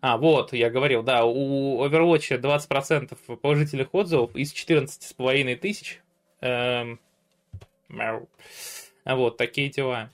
[0.00, 6.00] А, вот, я говорил, да, у Overwatch 20% положительных отзывов из 14,5 тысяч
[6.42, 6.98] Эм,
[9.04, 10.10] вот, такие дела.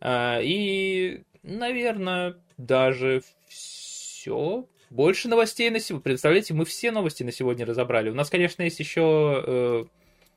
[0.00, 4.66] Э, и, наверное, даже все.
[4.90, 6.04] Больше новостей на сегодня.
[6.04, 8.10] Представляете, мы все новости на сегодня разобрали.
[8.10, 9.84] У нас, конечно, есть еще э,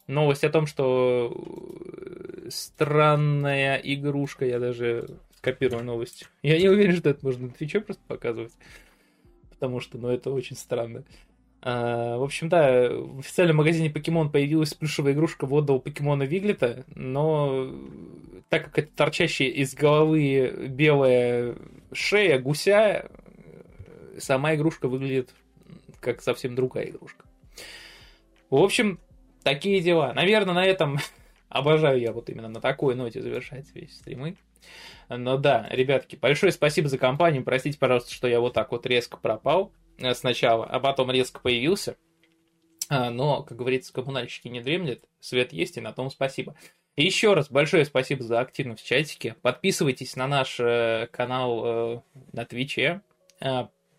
[0.07, 5.10] новость о том, что э, странная игрушка, я даже
[5.45, 6.27] скопирую новость.
[6.41, 8.53] Я не уверен, что это можно на Твиче просто показывать.
[9.51, 11.03] Потому что, ну, это очень странно.
[11.61, 17.72] А, в общем, да, в официальном магазине Покемон появилась плюшевая игрушка водного покемона Виглета, но
[18.49, 21.55] так как это торчащая из головы белая
[21.91, 23.09] шея гуся,
[24.17, 25.34] сама игрушка выглядит
[25.99, 27.26] как совсем другая игрушка.
[28.49, 28.99] В общем,
[29.43, 30.13] такие дела.
[30.13, 30.97] Наверное, на этом
[31.49, 34.38] обожаю я вот именно на такой ноте завершать весь стримы.
[35.10, 37.44] Но да, ребятки, большое спасибо за компанию.
[37.44, 39.72] Простите, пожалуйста, что я вот так вот резко пропал.
[39.98, 41.98] Э, сначала, а потом резко появился.
[42.90, 46.56] А, но, как говорится, коммунальщики не дремлет, свет есть, и на том спасибо.
[46.95, 49.36] И еще раз большое спасибо за активность в чатике.
[49.41, 52.02] Подписывайтесь на наш э, канал э,
[52.32, 53.02] на Твиче.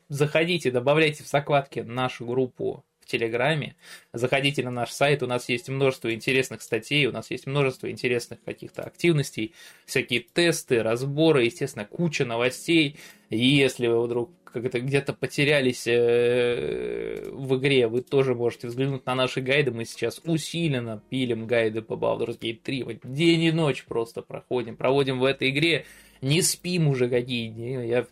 [0.09, 3.77] Заходите, добавляйте в закладки нашу группу в Телеграме.
[4.13, 8.43] Заходите на наш сайт, у нас есть множество интересных статей, у нас есть множество интересных
[8.45, 9.55] каких-то активностей,
[9.87, 12.97] всякие тесты, разборы, естественно, куча новостей.
[13.31, 19.15] И если вы вдруг как-то где-то потерялись э, в игре, вы тоже можете взглянуть на
[19.15, 19.71] наши гайды.
[19.71, 22.83] Мы сейчас усиленно пилим гайды по Baldur's Gate 3.
[22.83, 25.85] Вот день и ночь просто проходим, проводим в этой игре.
[26.23, 27.87] Не спим уже какие дни.
[27.87, 28.07] Я...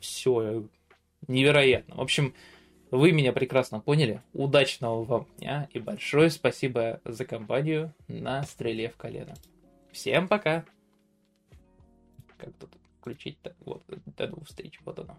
[0.00, 0.64] Все,
[1.28, 1.94] невероятно.
[1.94, 2.34] В общем,
[2.94, 4.22] вы меня прекрасно поняли.
[4.32, 9.34] Удачного вам дня и большое спасибо за компанию на стреле в колено.
[9.90, 10.64] Всем пока!
[12.38, 13.56] Как тут включить-то?
[13.64, 13.82] Вот,
[14.16, 15.18] до двух встреч, вот оно.